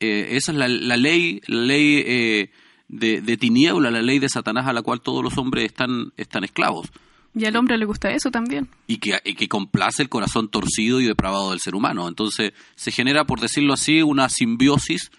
Eh, 0.00 0.36
esa 0.36 0.52
es 0.52 0.58
la, 0.58 0.68
ley, 0.68 1.40
la 1.46 1.62
ley 1.62 2.02
eh, 2.06 2.50
de, 2.88 3.20
de, 3.20 3.36
tiniebla, 3.36 3.90
la 3.90 4.02
ley 4.02 4.18
de 4.18 4.28
Satanás 4.28 4.66
a 4.66 4.72
la 4.72 4.82
cual 4.82 5.00
todos 5.00 5.22
los 5.22 5.38
hombres 5.38 5.64
están, 5.64 6.12
están 6.16 6.44
esclavos. 6.44 6.90
Y 7.34 7.46
al 7.46 7.56
hombre 7.56 7.76
le 7.78 7.84
gusta 7.84 8.12
eso 8.12 8.30
también. 8.30 8.68
Y 8.86 8.98
que, 8.98 9.18
que 9.20 9.48
complace 9.48 10.02
el 10.02 10.08
corazón 10.08 10.48
torcido 10.48 11.00
y 11.00 11.06
depravado 11.06 11.50
del 11.50 11.60
ser 11.60 11.74
humano. 11.74 12.06
Entonces 12.06 12.52
se 12.76 12.92
genera, 12.92 13.24
por 13.24 13.40
decirlo 13.40 13.72
así, 13.72 14.02
una 14.02 14.28
simbiosis, 14.28 15.10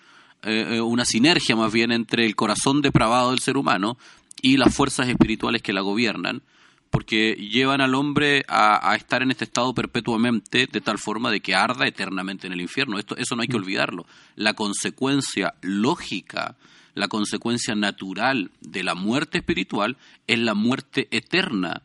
eh, 0.44 0.80
una 0.80 1.04
sinergia 1.04 1.56
más 1.56 1.74
bien 1.74 1.92
entre 1.92 2.26
el 2.26 2.36
corazón 2.36 2.82
depravado 2.82 3.32
del 3.32 3.40
ser 3.40 3.58
humano 3.58 3.98
y 4.42 4.58
las 4.58 4.74
fuerzas 4.74 5.10
espirituales 5.10 5.62
que 5.62 5.74
la 5.74 5.82
gobiernan 5.82 6.42
porque 6.90 7.34
llevan 7.34 7.82
al 7.82 7.96
hombre 7.96 8.44
a, 8.48 8.96
estar 8.96 9.22
en 9.22 9.32
este 9.32 9.44
estado 9.44 9.74
perpetuamente 9.74 10.68
de 10.72 10.82
tal 10.82 10.98
forma 10.98 11.30
de 11.30 11.42
que 11.42 11.54
arda 11.54 11.88
eternamente 11.88 12.48
en 12.48 12.54
el 12.54 12.62
infierno. 12.62 12.98
Esto, 12.98 13.18
eso 13.18 13.36
no 13.36 13.42
hay 13.42 13.48
que 13.48 13.58
mm. 13.58 13.62
olvidarlo. 13.62 14.06
La 14.36 14.54
consecuencia 14.54 15.56
lógica, 15.62 16.56
la 16.94 17.08
consecuencia 17.08 17.76
natural 17.76 18.52
de 18.62 18.84
la 18.84 18.96
muerte 18.96 19.40
espiritual 19.40 19.98
es 20.28 20.40
la 20.40 20.54
muerte 20.54 21.08
eterna, 21.12 21.82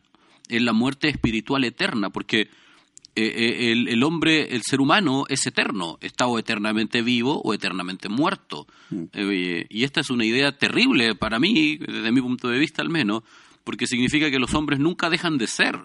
es 0.47 0.61
la 0.61 0.73
muerte 0.73 1.09
espiritual 1.09 1.65
eterna, 1.65 2.09
porque 2.09 2.49
eh, 3.13 3.25
eh, 3.25 3.71
el, 3.89 4.03
hombre, 4.03 4.55
el 4.55 4.61
ser 4.63 4.79
humano 4.79 5.25
es 5.27 5.45
eterno, 5.45 5.97
está 5.99 6.27
o 6.27 6.39
eternamente 6.39 7.01
vivo 7.01 7.41
o 7.43 7.53
eternamente 7.53 8.07
muerto. 8.07 8.67
Mm. 8.89 9.03
Eh, 9.11 9.65
y 9.69 9.83
esta 9.83 9.99
es 9.99 10.09
una 10.09 10.23
idea 10.23 10.57
terrible 10.57 11.15
para 11.15 11.37
mí, 11.37 11.75
desde 11.77 12.11
mi 12.13 12.21
punto 12.21 12.47
de 12.47 12.57
vista 12.57 12.81
al 12.81 12.89
menos, 12.89 13.23
porque 13.63 13.87
significa 13.87 14.29
que 14.29 14.39
los 14.39 14.53
hombres 14.53 14.79
nunca 14.79 15.09
dejan 15.09 15.37
de 15.37 15.47
ser. 15.47 15.79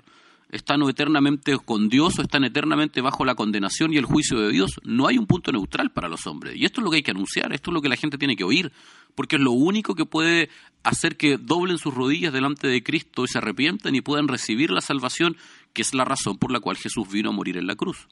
Están 0.51 0.81
eternamente 0.83 1.57
con 1.59 1.89
Dios 1.89 2.19
o 2.19 2.23
están 2.23 2.45
eternamente 2.45 3.01
bajo 3.01 3.25
la 3.25 3.35
condenación 3.35 3.93
y 3.93 3.97
el 3.97 4.05
juicio 4.05 4.39
de 4.39 4.53
Dios. 4.53 4.81
No 4.85 5.09
hay 5.09 5.19
un 5.19 5.27
punto 5.27 5.51
neutral 5.51 5.91
para 5.91 6.09
los 6.09 6.27
hombres. 6.29 6.55
Y 6.57 6.65
esto 6.65 6.81
es 6.81 6.85
lo 6.85 6.91
que 6.91 6.99
hay 6.99 7.03
que 7.03 7.11
anunciar, 7.11 7.53
esto 7.53 7.71
es 7.71 7.75
lo 7.75 7.83
que 7.83 7.89
la 7.89 7.97
gente 7.97 8.17
tiene 8.17 8.37
que 8.37 8.45
oír, 8.45 8.71
porque 9.17 9.37
es 9.37 9.43
lo 9.43 9.51
único 9.51 9.97
que 9.97 10.07
puede 10.07 10.49
hacer 10.85 11.17
que 11.17 11.37
doblen 11.37 11.79
sus 11.79 11.93
rodillas 11.93 12.33
delante 12.33 12.69
de 12.69 12.83
Cristo 12.83 13.25
y 13.25 13.29
se 13.29 13.39
arrepientan 13.39 13.97
y 13.97 14.03
puedan 14.03 14.29
recibir 14.29 14.71
la 14.71 14.81
salvación, 14.81 15.37
que 15.73 15.83
es 15.83 15.95
la 15.95 16.05
razón 16.05 16.39
por 16.39 16.53
la 16.53 16.61
cual 16.61 16.77
Jesús 16.77 17.11
vino 17.11 17.31
a 17.31 17.33
morir 17.33 17.57
en 17.57 17.67
la 17.67 17.75
cruz. 17.75 18.07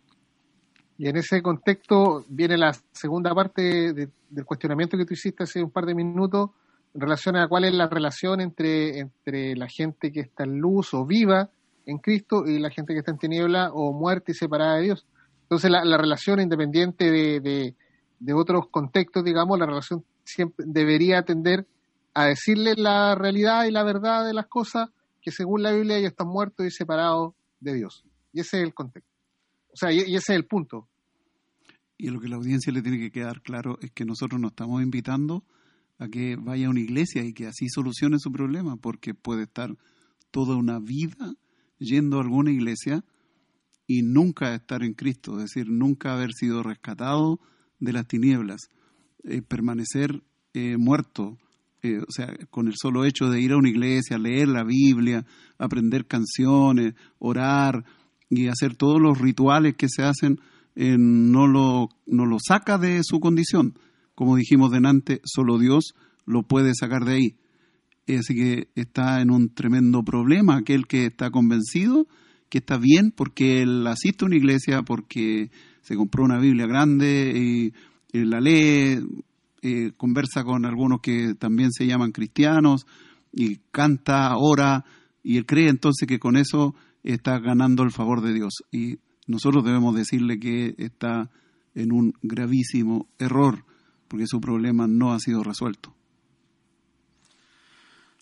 Y 0.98 1.08
en 1.08 1.16
ese 1.16 1.42
contexto 1.42 2.24
viene 2.28 2.56
la 2.56 2.72
segunda 2.92 3.34
parte 3.34 3.92
del 3.92 4.44
cuestionamiento 4.44 4.96
que 4.96 5.04
tú 5.04 5.14
hiciste 5.14 5.44
hace 5.44 5.62
un 5.62 5.70
par 5.70 5.86
de 5.86 5.94
minutos 5.94 6.50
en 6.94 7.00
relación 7.00 7.36
a 7.36 7.48
cuál 7.48 7.64
es 7.64 7.74
la 7.74 7.88
relación 7.88 8.40
entre, 8.40 9.00
entre 9.00 9.56
la 9.56 9.68
gente 9.68 10.12
que 10.12 10.20
está 10.20 10.44
en 10.44 10.58
luz 10.58 10.94
o 10.94 11.04
viva 11.04 11.50
en 11.86 11.98
Cristo 11.98 12.46
y 12.46 12.58
la 12.58 12.70
gente 12.70 12.92
que 12.92 13.00
está 13.00 13.10
en 13.10 13.18
tiniebla 13.18 13.70
o 13.72 13.92
muerta 13.92 14.30
y 14.30 14.34
separada 14.34 14.76
de 14.76 14.82
Dios. 14.84 15.06
Entonces 15.42 15.70
la, 15.70 15.96
relación 15.98 16.40
independiente 16.40 17.10
de, 17.10 17.74
de, 18.20 18.32
otros 18.32 18.68
contextos, 18.70 19.24
digamos, 19.24 19.58
la 19.58 19.66
relación 19.66 20.04
siempre 20.24 20.64
debería 20.66 21.22
tender 21.22 21.66
a 22.14 22.26
decirle 22.26 22.74
la 22.76 23.14
realidad 23.14 23.64
y 23.64 23.72
la 23.72 23.82
verdad 23.82 24.24
de 24.24 24.32
las 24.32 24.46
cosas 24.46 24.88
que 25.20 25.32
según 25.32 25.62
la 25.62 25.72
Biblia 25.72 25.98
ellos 25.98 26.12
están 26.12 26.28
muertos 26.28 26.64
y 26.64 26.70
separados 26.70 27.34
de 27.60 27.74
Dios. 27.74 28.04
Y 28.32 28.40
ese 28.40 28.58
es 28.58 28.64
el 28.64 28.72
contexto. 28.72 29.10
O 29.72 29.76
sea, 29.76 29.92
y, 29.92 29.98
y 29.98 30.16
ese 30.16 30.32
es 30.32 30.36
el 30.36 30.46
punto. 30.46 30.88
Y 31.98 32.08
lo 32.10 32.20
que 32.20 32.28
la 32.28 32.36
audiencia 32.36 32.72
le 32.72 32.82
tiene 32.82 32.98
que 32.98 33.10
quedar 33.10 33.42
claro 33.42 33.78
es 33.82 33.90
que 33.90 34.04
nosotros 34.04 34.40
nos 34.40 34.52
estamos 34.52 34.82
invitando 34.82 35.44
a 35.98 36.08
que 36.08 36.36
vaya 36.36 36.66
a 36.66 36.70
una 36.70 36.80
iglesia 36.80 37.24
y 37.24 37.32
que 37.32 37.46
así 37.46 37.68
solucione 37.68 38.18
su 38.18 38.32
problema, 38.32 38.76
porque 38.76 39.14
puede 39.14 39.44
estar 39.44 39.76
toda 40.30 40.56
una 40.56 40.78
vida 40.78 41.34
yendo 41.78 42.18
a 42.18 42.22
alguna 42.22 42.50
iglesia 42.50 43.04
y 43.86 44.02
nunca 44.02 44.54
estar 44.54 44.82
en 44.82 44.94
Cristo, 44.94 45.34
es 45.38 45.50
decir, 45.50 45.68
nunca 45.68 46.14
haber 46.14 46.32
sido 46.32 46.62
rescatado 46.62 47.38
de 47.78 47.92
las 47.92 48.06
tinieblas, 48.06 48.68
eh, 49.24 49.42
permanecer 49.42 50.22
eh, 50.54 50.76
muerto, 50.78 51.38
eh, 51.82 51.98
o 51.98 52.10
sea, 52.10 52.34
con 52.50 52.66
el 52.66 52.74
solo 52.76 53.04
hecho 53.04 53.28
de 53.28 53.40
ir 53.40 53.52
a 53.52 53.58
una 53.58 53.68
iglesia, 53.68 54.16
leer 54.16 54.48
la 54.48 54.64
Biblia, 54.64 55.26
aprender 55.58 56.06
canciones, 56.06 56.94
orar 57.18 57.84
y 58.30 58.48
hacer 58.48 58.74
todos 58.74 59.00
los 59.00 59.18
rituales 59.18 59.76
que 59.76 59.88
se 59.88 60.02
hacen, 60.02 60.40
no, 60.76 61.46
lo, 61.46 61.88
no 62.04 62.26
lo 62.26 62.38
saca 62.44 62.78
de 62.78 63.02
su 63.04 63.20
condición 63.20 63.78
como 64.14 64.36
dijimos 64.36 64.70
delante, 64.70 65.20
solo 65.24 65.58
Dios 65.58 65.94
lo 66.26 66.42
puede 66.42 66.74
sacar 66.74 67.04
de 67.04 67.14
ahí. 67.14 67.36
Así 68.18 68.34
que 68.34 68.68
está 68.74 69.20
en 69.20 69.30
un 69.30 69.54
tremendo 69.54 70.02
problema 70.02 70.56
aquel 70.56 70.86
que 70.86 71.06
está 71.06 71.30
convencido 71.30 72.06
que 72.54 72.58
está 72.58 72.78
bien 72.78 73.10
porque 73.10 73.62
él 73.62 73.84
asiste 73.88 74.24
a 74.24 74.26
una 74.26 74.36
iglesia, 74.36 74.82
porque 74.82 75.50
se 75.82 75.96
compró 75.96 76.22
una 76.22 76.38
Biblia 76.38 76.68
grande 76.68 77.32
y, 77.34 77.72
la 78.12 78.40
lee, 78.40 79.04
eh, 79.60 79.90
conversa 79.96 80.44
con 80.44 80.64
algunos 80.64 81.00
que 81.00 81.34
también 81.34 81.72
se 81.72 81.84
llaman 81.84 82.12
cristianos 82.12 82.86
y 83.32 83.56
canta, 83.72 84.36
ora 84.36 84.84
y 85.24 85.36
él 85.36 85.46
cree 85.46 85.68
entonces 85.68 86.06
que 86.06 86.20
con 86.20 86.36
eso 86.36 86.76
está 87.02 87.40
ganando 87.40 87.82
el 87.82 87.90
favor 87.90 88.20
de 88.20 88.32
Dios. 88.32 88.62
Y 88.70 88.98
nosotros 89.26 89.64
debemos 89.64 89.96
decirle 89.96 90.38
que 90.38 90.76
está 90.78 91.32
en 91.74 91.90
un 91.90 92.14
gravísimo 92.22 93.08
error, 93.18 93.64
porque 94.14 94.28
su 94.28 94.40
problema 94.40 94.86
no 94.86 95.12
ha 95.12 95.18
sido 95.18 95.42
resuelto. 95.42 95.92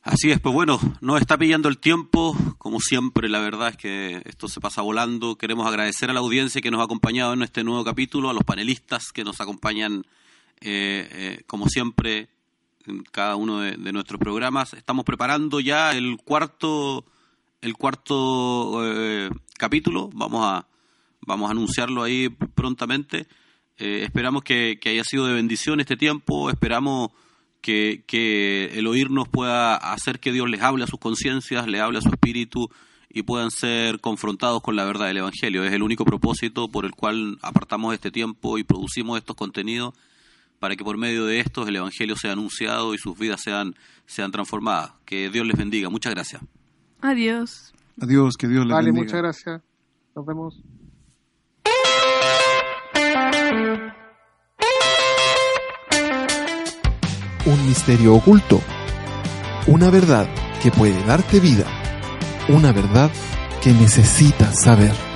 Así 0.03 0.31
es, 0.31 0.41
pues 0.41 0.55
bueno, 0.55 0.81
nos 1.03 1.21
está 1.21 1.37
pillando 1.37 1.69
el 1.69 1.77
tiempo, 1.77 2.35
como 2.57 2.81
siempre, 2.81 3.29
la 3.29 3.41
verdad 3.41 3.69
es 3.69 3.77
que 3.77 4.23
esto 4.25 4.49
se 4.49 4.59
pasa 4.59 4.81
volando. 4.81 5.37
Queremos 5.37 5.67
agradecer 5.67 6.09
a 6.09 6.15
la 6.15 6.21
audiencia 6.21 6.63
que 6.63 6.71
nos 6.71 6.81
ha 6.81 6.85
acompañado 6.85 7.35
en 7.35 7.43
este 7.43 7.63
nuevo 7.63 7.85
capítulo, 7.85 8.31
a 8.31 8.33
los 8.33 8.43
panelistas 8.43 9.13
que 9.13 9.23
nos 9.23 9.43
acompañan, 9.43 10.07
eh, 10.63 11.07
eh, 11.13 11.43
como 11.47 11.69
siempre, 11.69 12.31
en 12.87 13.03
cada 13.03 13.37
uno 13.37 13.61
de, 13.61 13.93
nuestros 13.93 14.19
programas. 14.19 14.73
Estamos 14.73 15.05
preparando 15.05 15.61
ya 15.61 15.91
el 15.91 16.17
cuarto, 16.25 17.05
el 17.61 17.75
cuarto 17.77 18.81
eh, 18.83 19.29
capítulo, 19.59 20.09
vamos 20.15 20.43
a, 20.43 20.67
vamos 21.21 21.51
a 21.51 21.53
anunciarlo 21.53 22.03
ahí 22.03 22.31
prontamente. 22.31 23.27
Eh, 23.85 24.05
esperamos 24.05 24.45
que, 24.45 24.79
que 24.81 24.91
haya 24.91 25.03
sido 25.03 25.27
de 25.27 25.33
bendición 25.33 25.81
este 25.81 25.97
tiempo, 25.97 26.49
esperamos 26.51 27.11
que, 27.61 28.05
que, 28.07 28.79
el 28.79 28.87
oírnos 28.87 29.27
pueda 29.29 29.75
hacer 29.75 30.21
que 30.21 30.31
Dios 30.31 30.49
les 30.49 30.63
hable 30.63 30.85
a 30.85 30.87
sus 30.87 31.01
conciencias, 31.01 31.67
le 31.67 31.81
hable 31.81 31.99
a 31.99 32.01
su 32.01 32.09
espíritu 32.09 32.71
y 33.11 33.25
puedan 33.25 33.51
ser 33.51 33.99
confrontados 33.99 34.63
con 34.63 34.77
la 34.77 34.85
verdad 34.85 35.09
del 35.09 35.17
Evangelio. 35.17 35.65
Es 35.65 35.73
el 35.73 35.83
único 35.83 36.05
propósito 36.05 36.69
por 36.69 36.85
el 36.85 36.93
cual 36.93 37.41
apartamos 37.43 37.93
este 37.93 38.13
tiempo 38.13 38.57
y 38.57 38.63
producimos 38.63 39.19
estos 39.19 39.35
contenidos 39.35 39.95
para 40.61 40.77
que 40.77 40.85
por 40.85 40.97
medio 40.97 41.27
de 41.27 41.41
estos 41.41 41.67
el 41.67 41.75
Evangelio 41.75 42.15
sea 42.15 42.35
anunciado 42.35 42.95
y 42.95 42.99
sus 42.99 43.19
vidas 43.19 43.41
sean, 43.43 43.75
sean 44.07 44.31
transformadas. 44.31 44.93
Que 45.05 45.29
Dios 45.29 45.45
les 45.45 45.59
bendiga. 45.59 45.91
Muchas 45.91 46.15
gracias. 46.15 46.41
Adiós. 47.01 47.75
Adiós, 48.01 48.37
que 48.37 48.47
Dios 48.47 48.65
les 48.65 48.75
vale, 48.75 48.93
bendiga. 48.93 49.07
muchas 49.07 49.19
gracias. 49.23 49.61
Nos 50.15 50.25
vemos. 50.25 50.63
Misterio 57.63 58.15
oculto, 58.15 58.61
una 59.67 59.91
verdad 59.91 60.29
que 60.63 60.71
puede 60.71 61.03
darte 61.05 61.41
vida, 61.41 61.65
una 62.49 62.73
verdad 62.73 63.11
que 63.63 63.73
necesitas 63.73 64.63
saber. 64.63 65.12